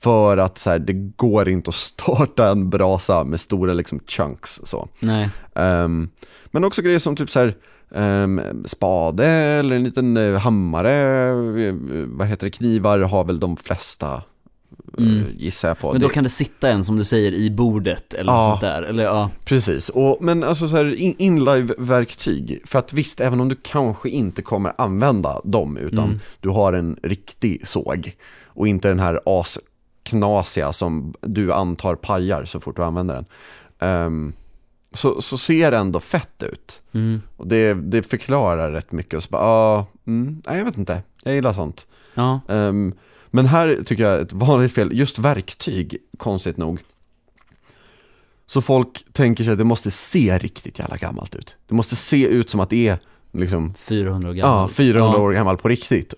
[0.00, 4.60] För att så här, det går inte att starta en brasa med stora liksom chunks
[4.64, 4.88] så.
[5.00, 5.28] nej.
[5.54, 6.08] Ehm,
[6.46, 7.54] men också grejer som typ så här
[7.94, 11.28] ehm, spade eller en liten eh, hammare,
[11.68, 11.74] eh,
[12.06, 14.20] vad heter det, knivar har väl de flesta eh,
[14.98, 15.24] Mm.
[15.36, 15.92] gissar jag på.
[15.92, 18.36] Men då kan det sitta en som du säger i bordet eller Ja.
[18.36, 18.82] något sånt där.
[18.82, 19.30] Eller ja.
[19.44, 24.08] Precis, och, men alltså så här in- inlive-verktyg, för att visst, även om du kanske
[24.08, 26.20] inte kommer använda dem, utan Mm.
[26.40, 28.12] du har en riktig såg
[28.54, 33.24] och inte den här asknasiga som du antar pajar så fort du använder den.
[33.78, 34.32] Ehm,
[34.92, 36.82] så, så ser det ändå fett ut.
[36.92, 37.22] Mm.
[37.36, 41.02] Och det, det förklarar rätt mycket och så bara, ja, mm, nej jag vet inte,
[41.24, 41.86] jag gillar sånt.
[42.14, 42.40] Ja.
[42.48, 42.94] Ehm,
[43.30, 46.80] men här tycker jag ett vanligt fel, just verktyg, konstigt nog.
[48.46, 51.56] Så folk tänker sig att det måste se riktigt jävla gammalt ut.
[51.68, 52.98] Det måste se ut som att det är
[53.32, 54.62] liksom, 400 år gammal.
[54.62, 55.22] ja, 400 Ja.
[55.22, 56.14] år gammalt på riktigt.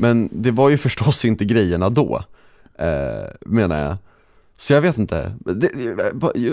[0.00, 2.24] Men det var ju förstås inte grejerna då,
[2.78, 2.86] eh,
[3.46, 3.96] menar jag.
[4.56, 5.70] Så jag vet inte, det,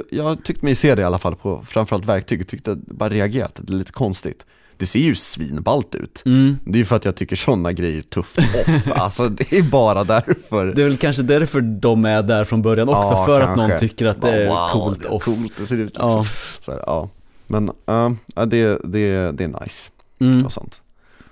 [0.10, 3.74] jag, tyckte mig se det i alla fall på framförallt verktyg, tyckte bara reagerat, det
[3.74, 4.46] är lite konstigt.
[4.78, 6.24] det ser ju svinballt ut.
[6.26, 6.58] Mm.
[6.66, 8.92] Det är ju för att jag tycker sådana grejer är tufft off.
[8.92, 10.66] alltså det är bara därför.
[10.66, 13.68] Det är väl kanske därför de är där från början också, Ja, för att kanske.
[13.68, 15.24] någon tycker att det är wow, coolt det är off.
[15.24, 16.26] coolt det ser ut liksom.
[16.68, 16.74] Ja.
[16.74, 17.10] Här, ja.
[17.48, 20.46] Men uh, det, det, det är nice Mm.
[20.46, 20.82] och sånt.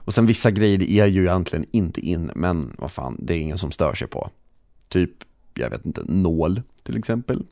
[0.05, 3.57] Och sen vissa grejer är ju egentligen inte in, men vad fan, det är ingen
[3.57, 4.29] som stör sig på.
[4.89, 5.11] Typ,
[5.53, 7.43] jag vet inte, nål till exempel.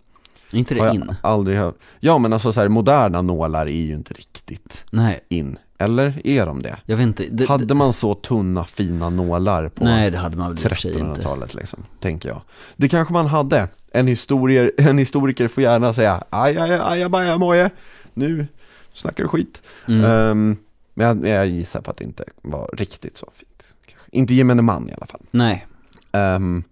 [0.52, 1.16] Inte det in?
[1.22, 1.78] Aldrig hört.
[2.00, 5.58] Ja men alltså så här, moderna nålar är ju inte riktigt Nej, in.
[5.78, 6.78] Eller är de det?
[6.86, 7.26] jag vet inte.
[7.32, 10.70] Det, Hade man så tunna fina nålar på nej, det hade man väl i och
[10.70, 11.22] för sig inte.
[11.22, 12.42] 1300-talet liksom, tänker jag.
[12.76, 13.68] Det kanske man hade.
[13.92, 17.70] En, historier, en historiker får gärna säga aj, aj, aj, aj, aj, moje.
[18.14, 18.48] Nu
[18.94, 19.62] snackar du skit.
[19.88, 20.06] Mm.
[20.06, 20.58] Ehm,
[20.94, 23.64] men jag, jag gissar på att det inte var riktigt så fint.
[23.86, 24.08] Kanske.
[24.12, 25.22] Inte gemene man i alla fall.
[25.32, 25.68] Nej.
[26.12, 26.64] Ehm,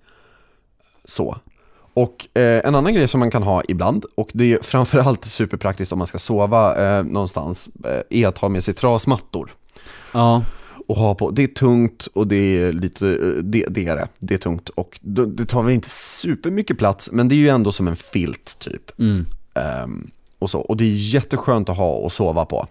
[1.05, 1.37] så.
[1.93, 5.91] Och eh, en annan grej som man kan ha ibland, och det är framförallt superpraktiskt
[5.91, 9.51] om man ska sova eh, någonstans, eh, är att ha med sig trasmattor.
[10.13, 10.43] Ja,
[10.87, 11.31] Och ha på.
[11.31, 14.69] Det är tungt och det är lite, eh, det, det är det, det är tungt
[14.69, 17.95] och det, det tar väl inte supermycket plats, men det är ju ändå som en
[17.95, 18.99] filt typ.
[18.99, 19.25] mm.
[19.53, 20.59] Ehm, och, så.
[20.59, 22.67] och det är jätteskönt att ha och sova på.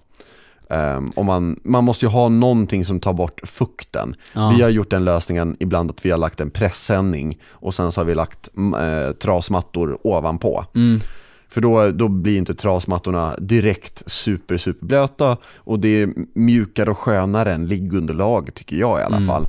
[0.72, 4.14] Um, och man, man måste ju ha någonting som tar bort fukten.
[4.32, 4.52] Ja.
[4.56, 8.00] Vi har gjort den lösningen ibland att vi har lagt en pressändning och sen så
[8.00, 8.48] har vi lagt
[8.78, 10.64] eh, trasmattor ovanpå.
[10.74, 11.00] Mm.
[11.48, 17.52] För då, då blir inte trasmattorna direkt super, superblöta och det är mjukare och skönare
[17.52, 19.28] än liggunderlag tycker jag i alla Mm.
[19.28, 19.46] fall.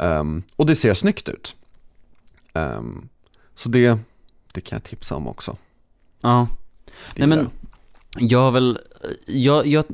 [0.00, 1.56] Ehm, och det ser snyggt ut.
[2.54, 3.08] Ehm,
[3.54, 3.98] så det,
[4.52, 5.56] det kan jag tipsa om också.
[6.20, 6.48] Ja.
[7.14, 7.48] Det Nej men,
[8.18, 8.78] jag har väl,
[9.26, 9.84] jag, jag,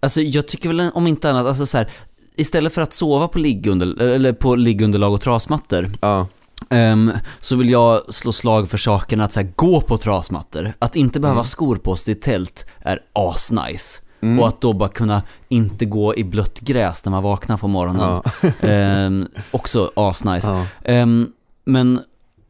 [0.00, 1.88] alltså jag tycker väl om inte annat, alltså så här,
[2.36, 6.26] istället för att sova på, liggunder, eller på liggunderlag och trasmattor, Ja,
[6.70, 10.72] ehm, så vill jag slå slag för saken att så här, gå på trasmattor.
[10.78, 11.46] Att inte behöva Mm.
[11.46, 14.00] skor på sig i tält är asnice.
[14.20, 14.40] Mm.
[14.40, 18.00] Och att då bara kunna inte gå i blött gräs när man vaknar på morgonen.
[18.42, 20.46] ja, Ehm, också asnice.
[20.50, 20.66] ja.
[20.84, 21.28] Ehm,
[21.64, 22.00] men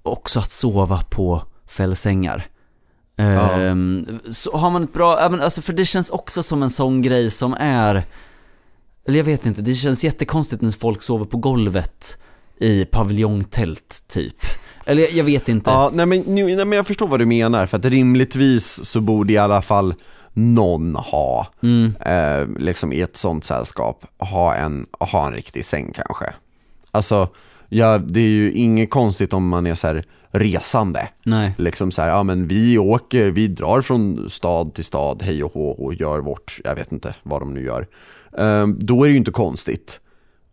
[0.03, 2.47] också att sova på fällsängar.
[3.19, 7.03] Ehm, Så har man ett bra, ja, alltså för det känns också som en sån
[7.03, 8.05] grej som är,
[9.09, 12.19] eller jag vet inte, det känns jättekonstigt när folk sover på golvet
[12.61, 14.37] i paviljongtält typ.
[14.85, 15.71] Eller jag, jag vet inte.
[15.71, 19.01] ja nej, men, nu, nej men jag förstår vad du menar för att rimligtvis så
[19.01, 19.95] borde i alla fall
[20.33, 25.93] någon ha, Mm, eh, liksom i ett sånt sällskap, ha en, ha en riktig säng
[25.95, 26.25] kanske.
[26.91, 27.29] Alltså,
[27.69, 31.09] ja, det är ju inget konstigt om man är så här resande.
[31.23, 31.55] nej.
[31.59, 35.53] Liksom så här, ja men vi åker, vi drar från stad till stad, hej och
[35.53, 37.87] hå och gör vårt, jag vet inte vad de nu gör.
[38.39, 40.01] Ehm, då är det ju inte konstigt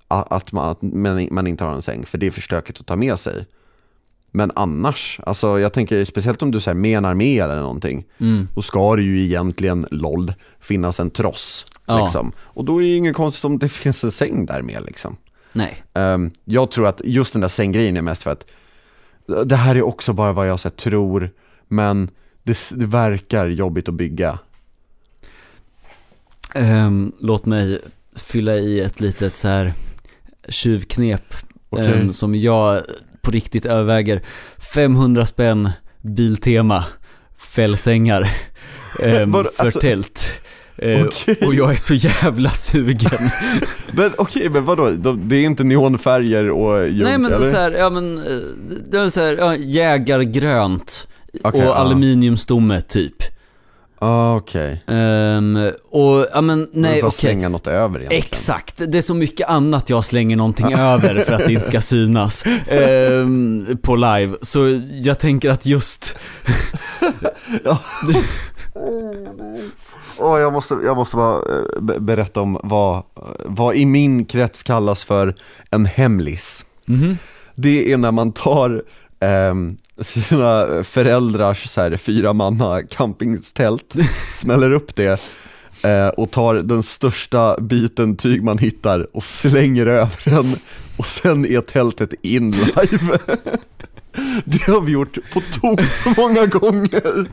[0.08, 0.82] att man, att
[1.32, 3.46] man inte har en säng, för det är för stökigt att ta med sig.
[4.32, 8.48] Men annars, alltså jag tänker speciellt om du så här menar med eller någonting, Mm,
[8.56, 11.66] då ska det ju egentligen, LOL, finnas en tross.
[11.86, 12.02] Ja.
[12.04, 12.32] Liksom.
[12.38, 15.18] Och då är det ju inget konstigt om det finns en säng där med liksom.
[15.54, 15.84] nej.
[15.94, 18.46] Ehm, jag tror att just den där sänggrejen är mest för att
[19.46, 21.32] det här är också bara vad jag så här, tror,
[21.68, 22.10] men
[22.44, 24.40] det, det verkar jobbigt att bygga.
[26.54, 27.80] Ehm, låt mig
[28.16, 29.74] fylla i ett litet så här
[30.50, 31.36] tjuvknep
[31.70, 32.02] Okej.
[32.02, 32.82] ehm, som jag
[33.22, 34.22] på riktigt överväger.
[34.74, 35.70] 500 spänn,
[36.02, 36.86] Biltema,
[37.38, 38.22] fällsängar
[39.04, 39.88] ehm, Vadå, för alltså- det
[40.78, 41.38] Eh, Okej.
[41.48, 43.30] Och jag är så jävla sugen.
[43.92, 44.90] Men okej, men vadå?
[44.90, 47.50] De- Det är inte neonfärger och jord, Nej men eller?
[47.52, 48.24] så här, ja men, eh,
[48.92, 51.08] det är så här, ja, jägargrönt
[51.44, 51.74] Okej, och ja.
[51.76, 53.16] aluminiumstomme typ.
[54.00, 54.84] Ah, okej.
[54.88, 57.12] Ehm, och, ja men Nej, okej.
[57.12, 58.24] slänga något över egentligen.
[58.24, 61.82] Exakt, det är så mycket annat jag slänger någonting över för att det inte ska
[61.82, 64.36] synas ehm, på live.
[64.42, 66.16] Så jag tänker att just,
[70.20, 73.04] Åh, jag, måste, jag måste bara eh, be- berätta om vad,
[73.46, 75.36] vad i min krets kallas för
[75.72, 76.66] en hemlis.
[76.86, 77.18] Mhm.
[77.56, 78.84] Det är när man tar
[79.20, 83.96] ehm, sina föräldrars så här, fyra manna campingstält,
[84.32, 85.22] smäller upp det
[85.84, 90.56] eh, och tar den största biten tyg man hittar och slänger över den
[90.98, 93.18] och sen är tältet in live.
[94.46, 97.28] Det har vi gjort på tok för många gånger.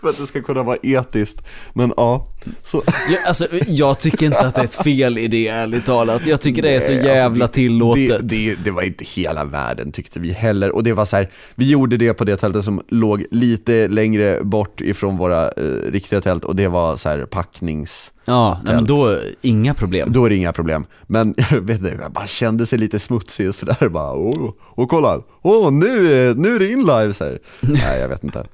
[0.00, 1.42] För att det ska kunna vara etiskt.
[1.72, 2.28] Men ja,
[2.62, 6.26] så, jag, alltså, jag tycker inte att det är ett fel i det ärligt talat.
[6.26, 8.28] Jag tycker det är så Nej, jävla alltså, det, tillåtet.
[8.28, 10.70] Det, det, det var inte hela världen tyckte vi heller.
[10.70, 14.44] Och det var så här, vi gjorde det på det tältet som låg lite längre
[14.44, 18.12] bort ifrån våra eh, riktiga tält och det var så här packnings...
[18.28, 20.12] ja, nej, men då, inga problem.
[20.12, 20.86] Då är det inga problem.
[21.06, 24.88] Men jag vet inte, jag bara kände sig lite smutsig och sådär bara, åh, och
[24.88, 27.38] kolla, åh, nu, är- nu är det in live så här.
[27.60, 28.46] Nej, jag vet inte.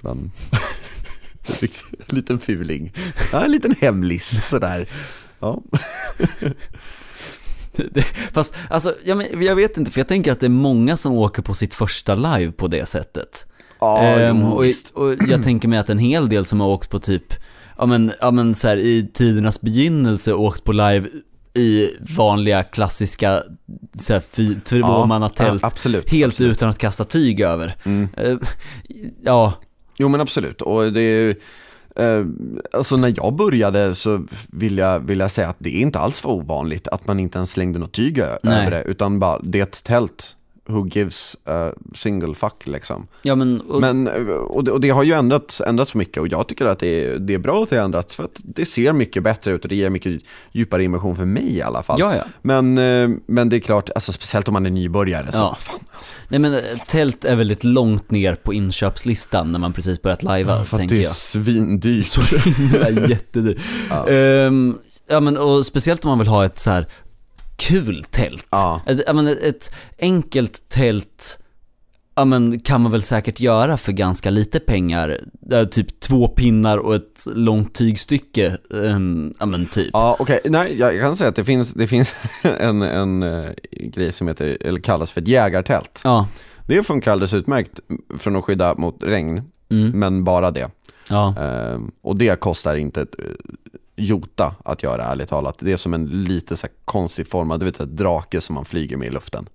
[0.00, 0.30] Men,
[2.08, 2.92] En liten fuling.
[3.32, 4.88] Ja, en liten hemlis sådär.
[5.40, 5.62] Ja.
[8.32, 11.12] Fast alltså, jag, men, jag vet inte, för jag tänker att det är många som
[11.12, 13.46] åker på sitt första live på det sättet.
[13.80, 14.64] Ja, Ehm, och,
[14.94, 17.32] och jag tänker mig att en hel del som har åkt på typ,
[17.78, 21.08] ja men, ja men så här, i tidernas begynnelse åkt på live
[21.56, 23.42] i vanliga klassiska
[24.64, 26.10] tvåmannatält, ja, absolut.
[26.10, 27.76] helt utan att kasta tyg över.
[27.84, 28.08] Mm.
[28.16, 28.36] Eh,
[29.22, 29.52] ja,
[29.98, 31.30] Jo men absolut, och det är ju,
[31.96, 32.26] eh,
[32.72, 36.24] alltså när jag började så vill jag, vill jag säga att det är inte alls
[36.24, 38.60] var ovanligt att man inte ens slängde något tyg Nej.
[38.60, 40.36] över det, utan bara det är ett tält,
[40.68, 43.06] who gives a single fuck liksom.
[43.22, 44.08] ja men, och, Men,
[44.38, 47.18] och det, och det har ju ändrats, ändrats mycket och jag tycker att det är,
[47.18, 49.68] det är bra att det har ändrats för att det ser mycket bättre ut och
[49.68, 52.00] det ger mycket djupare immersion för mig i alla fall.
[52.00, 52.22] ja ja.
[52.42, 55.56] Men, eh, men det är klart, alltså, speciellt om man är nybörjare så, Ja.
[55.60, 56.14] fan alltså.
[56.28, 60.64] Nej men eh, tält är väldigt långt ner på inköpslistan när man precis börjat lajva,
[60.64, 61.12] För att tänker det är jag.
[61.12, 62.04] svindyrt.
[62.14, 63.58] Så himla jättedyrt.
[63.90, 64.08] Ja.
[64.08, 66.86] Ehm, ja men och speciellt om man vill ha ett så här
[67.68, 68.46] kul tält.
[68.50, 68.80] Ja.
[68.86, 71.38] Ett, ja, men ett, enkelt tält
[72.16, 75.20] Ja men kan man väl säkert göra för ganska lite pengar.
[75.70, 78.56] Typ två pinnar och ett långt tygstycke.
[78.70, 79.90] Um, ja men typ.
[79.92, 80.40] Ja, okej.
[80.44, 82.14] Nej, jag kan säga att det finns, det finns
[82.58, 86.00] en, en eh, grej som heter, eller kallas för ett jägartält.
[86.04, 86.28] Ja.
[86.66, 87.80] Det funkar alldeles utmärkt
[88.18, 89.98] från att skydda mot regn, Mm.
[89.98, 90.70] men bara det.
[91.08, 91.34] Ja.
[91.38, 93.14] Eh, och det kostar inte ett
[93.96, 95.58] jota att göra, ärligt talat.
[95.58, 98.96] Det är som en lite så här konstig formad, du vet, drake som man flyger
[98.96, 99.48] med i luften.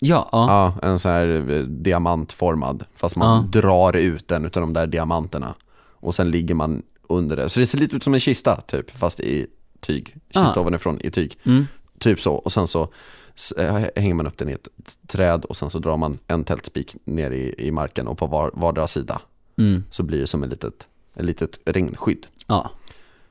[0.00, 0.28] Ja.
[0.32, 0.74] ja.
[0.82, 5.54] Ja, en så här eh, diamantformad, fast man drar ut en utav de där diamanterna.
[5.80, 7.48] Och sen ligger man under det.
[7.48, 9.46] Så det ser lite ut som en kista, typ, fast i
[9.80, 10.16] tyg.
[10.26, 10.60] Kista Ah.
[10.60, 11.38] ovanifrån i tyg.
[11.44, 11.66] Mm.
[11.98, 12.88] Typ så, och sen så
[13.58, 14.68] eh, hänger man upp den i ett
[15.06, 18.50] träd och sen så drar man en tältspik ner i, i marken och på var,
[18.54, 19.20] vardera sida
[19.58, 19.84] Mm.
[19.90, 22.26] så blir det som ett litet, ett litet regnskydd.
[22.46, 22.70] Ja.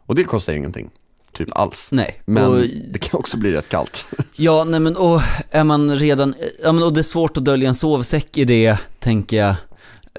[0.06, 0.90] Och det kostar ingenting,
[1.32, 1.90] typ alls.
[1.92, 2.22] Nej.
[2.26, 2.58] Men Och,
[2.92, 4.06] det kan också bli rätt kallt.
[4.36, 6.34] ja, nej men och är man redan,
[6.64, 9.56] ja men och det är svårt att dölja en sovsäck i det, tänker jag.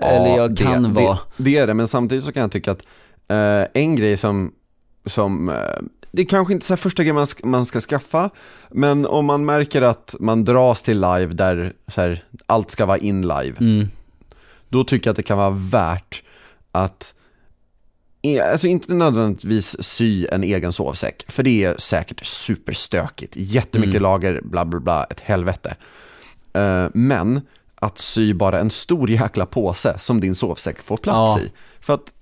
[0.00, 1.18] Eller jag kan det, vara.
[1.36, 2.82] Det, det är det, men samtidigt så kan jag tycka att
[3.28, 4.52] eh, en grej som,
[5.06, 5.54] som eh,
[6.12, 8.30] det är kanske inte här första grejen man ska, man ska skaffa,
[8.70, 13.22] men om man märker att man dras till live där här, allt ska vara in
[13.22, 13.88] live, Mm.
[14.68, 16.22] då tycker jag att det kan vara värt
[16.72, 17.14] att
[18.52, 24.02] Alltså inte nödvändigtvis sy en egen sovsäck, för det är säkert superstökigt, jättemycket Mm.
[24.02, 25.76] lager, bla bla bla, ett helvete.
[26.54, 27.40] Eh, men
[27.74, 31.40] att sy bara en stor jäkla påse som din sovsäck får plats Ja.
[31.46, 31.52] i.
[31.80, 32.14] För att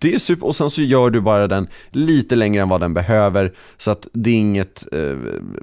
[0.00, 2.94] det är super, och sen så gör du bara den lite längre än vad den
[2.94, 5.16] behöver så att det är inget, eh,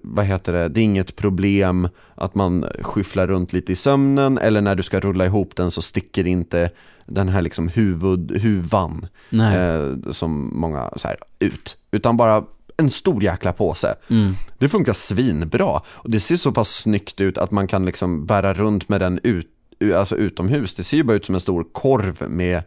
[0.03, 4.61] vad heter det, det är inget problem att man skyfflar runt lite i sömnen eller
[4.61, 6.69] när du ska rulla ihop den så sticker inte
[7.05, 12.43] den här liksom huvud, huvan eh, som många så här, ut, utan bara
[12.77, 13.95] en stor jäkla påse.
[14.09, 14.33] Mm.
[14.57, 18.53] Det funkar svinbra och det ser så pass snyggt ut att man kan liksom bära
[18.53, 19.47] runt med den ut,
[19.95, 20.75] alltså utomhus.
[20.75, 22.63] Det ser ju bara ut som en stor korv med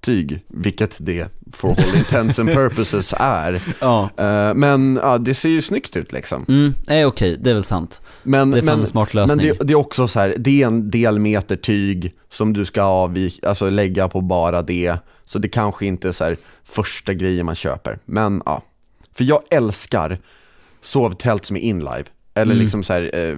[0.00, 3.62] tyg, vilket det for all intents and purposes är.
[3.80, 4.10] Ja.
[4.16, 6.44] Eh, Men ja, det ser ju snyggt ut liksom.
[6.48, 8.00] Mm, nej okej, det är väl sant.
[8.22, 9.46] Men, Det är men, en smart men lösning.
[9.58, 12.82] det, det är också så här, det är en del meter tyg som du ska
[12.82, 14.94] avvika, alltså lägga på bara det.
[15.24, 17.98] Så det kanske inte är så här första grejen man köper.
[18.04, 18.62] Men ja,
[19.14, 20.18] för jag älskar
[20.82, 22.04] sovtält som är inlive.
[22.34, 22.62] Eller Mm.
[22.62, 23.36] liksom så här, eh,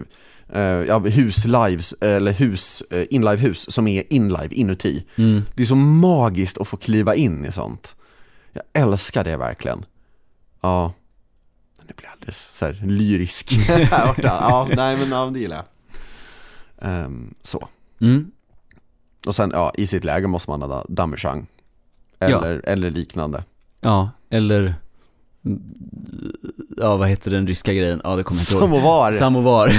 [0.53, 5.05] eh, ja, huslives, eller hus, eh, inlivehus som är inlive inuti.
[5.16, 5.42] Mm.
[5.55, 7.96] Det är så magiskt att få kliva in i sånt.
[8.53, 9.84] Jag älskar det verkligen.
[10.61, 10.92] Ja,
[11.82, 13.53] nu blir jag alldeles så här lyrisk.
[14.22, 15.64] Ja, nej men ja, det gillar jag.
[16.90, 17.68] Ehm, så.
[18.00, 18.30] Mm.
[19.26, 21.46] Och sen, ja, i sitt läge måste man ha damejeanne.
[22.18, 23.44] Eller, eller liknande.
[23.80, 24.74] Ja, eller...
[26.76, 28.01] Ja, vad heter den ryska grejen?
[28.05, 28.62] Ja, det kommer jag inte ihåg.
[28.62, 29.12] Samovar.
[29.12, 29.72] Samovar.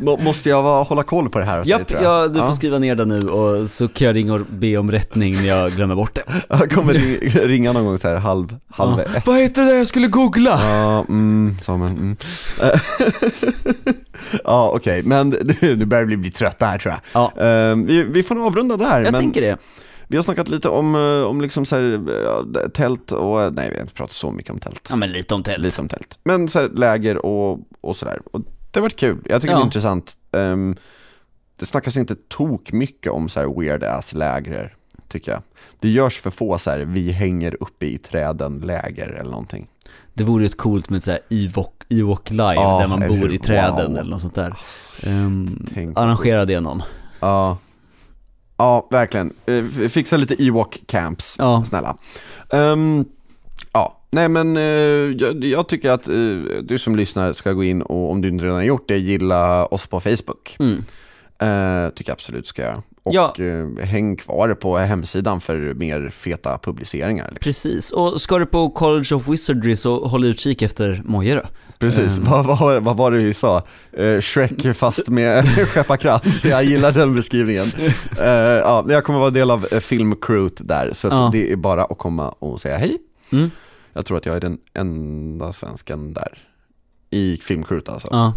[0.00, 2.02] Må- måste jag vara, hålla koll på det här dig, Japp, jag?
[2.02, 4.90] ja, du får skriva ner det nu och så kan jag ringa och be om
[4.90, 6.22] rättning när jag glömmer bort det.
[6.48, 9.16] Jag kommer ring- ringa någon gång så här halv, halv ja.
[9.18, 9.26] ett.
[9.26, 10.60] Vad heter det jag skulle googla?
[10.62, 11.92] Ja, mm, Samuel.
[11.92, 12.16] Mm.
[14.44, 17.00] ja, okej, men du, nu börjar vi bli trötta här tror jag.
[17.36, 19.02] Ja, Ehm, vi, vi får nog avrunda där.
[19.02, 19.56] jag men tänker det.
[20.12, 21.92] Vi har snackat lite om, eh, om liksom så här,
[22.62, 24.86] eh, tält och, nej vi har inte pratat så mycket om tält.
[24.90, 25.58] Ja, men lite om tält.
[25.64, 26.18] Lite om tält.
[26.24, 28.20] Men så här, läger och, och sådär.
[28.32, 29.18] Och det har varit kul.
[29.28, 29.58] Jag tycker Ja.
[29.58, 30.12] det är intressant.
[30.32, 30.76] Ehm,
[31.56, 34.74] det snackas inte tok mycket om så här weird ass läger,
[35.08, 35.42] tycker jag.
[35.80, 39.68] Det görs för få så här, vi hänger uppe i träden läger eller någonting.
[40.14, 43.32] Det vore ju ett coolt med såhär Ewok, Ewok live Ja, där man bor hur?
[43.32, 43.98] i träden Wow.
[43.98, 44.54] eller något sånt där.
[45.06, 46.82] Um, Tänk arrangera det någon.
[47.20, 47.58] Ja.
[48.62, 49.32] Ja, verkligen.
[49.46, 51.64] Eh, Fixa lite Ewok camps, Ja.
[51.64, 51.96] snälla.
[52.52, 53.04] Ehm,
[53.72, 56.14] ja, nej men eh, jag, jag tycker att eh,
[56.62, 59.66] du som lyssnar ska gå in och om du inte redan har gjort det, gilla
[59.66, 60.56] oss på Facebook.
[60.58, 60.84] Mm.
[61.42, 62.82] Eh, tycker jag absolut ska göra.
[63.04, 63.34] Och Ja.
[63.38, 67.24] eh, häng kvar på hemsidan för mer feta publiceringar.
[67.24, 67.38] Liksom.
[67.44, 71.42] Precis, och ska du på College of Wizardry så håll utkik efter Moje då.
[71.78, 72.24] Precis, Ehm.
[72.24, 73.62] vad, vad, vad var det vi sa?
[73.92, 77.66] Eh, Shrek fast med skepparkrans, jag gillar den beskrivningen.
[78.20, 81.28] Eh, ja, jag kommer vara del av eh, filmcrewet där, så Ja.
[81.32, 82.98] det är bara att komma och säga hej.
[83.32, 83.50] Mm.
[83.92, 86.38] Jag tror att jag är den enda svensken där
[87.10, 88.08] i filmcrewet alltså.
[88.10, 88.32] Ja.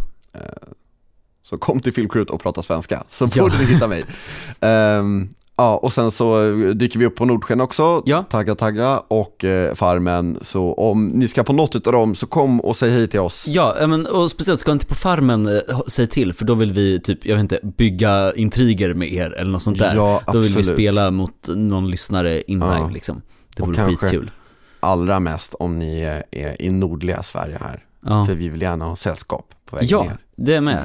[1.50, 3.44] Så kom till filmcrewet och prata svenska, så Ja.
[3.44, 4.06] borde ni hitta mig.
[4.60, 8.24] Ehm, ja, och sen så dyker vi upp på Nordsken också, Ja.
[8.30, 10.38] tagga tagga och eh, Farmen.
[10.42, 13.46] Så om ni ska på något av dem så kom och säg hej till oss.
[13.48, 16.72] Ja, ja, men, och speciellt ska inte på farmen eh, säg till för då vill
[16.72, 19.96] vi typ, jag vet inte, bygga intriger med er eller något sånt där.
[19.96, 22.90] Ja, då vill vi spela mot någon lyssnare in Ja.
[22.94, 23.22] liksom.
[23.56, 24.32] Det vore skitkul.
[24.80, 27.84] Allra mest om ni är- är i nordliga Sverige här.
[28.08, 28.26] Ja.
[28.26, 30.18] För vi vill gärna ha sällskap på vägen Ja, ner.
[30.36, 30.80] Det är med.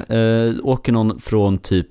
[0.49, 1.87] Eh, åker någon från typ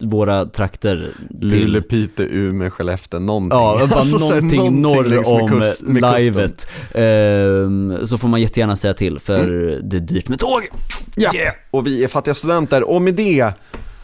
[0.00, 1.48] våra trakter till...
[1.48, 3.58] Luleå, Piteå, Umeå, Skellefteå, någonting.
[3.58, 6.66] Ja, bara Alltså, så här, någonting norr om kust- livet.
[6.94, 9.46] Ehm, så får man jättegärna säga till för
[9.82, 10.68] det är dyrt med tåg.
[11.16, 11.30] Ja,
[11.70, 13.52] och vi är fattiga studenter och med det,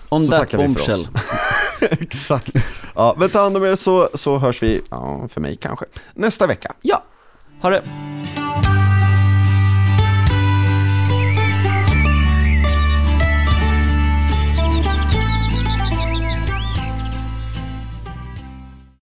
[0.08, 1.10] On Så that tackar vi för oss.
[1.90, 2.52] exakt.
[2.94, 6.46] Ja, men ta hand om er så, så hörs vi, ja, för mig kanske, nästa
[6.46, 6.72] vecka.
[6.82, 7.04] Ja,
[7.62, 7.82] ha det.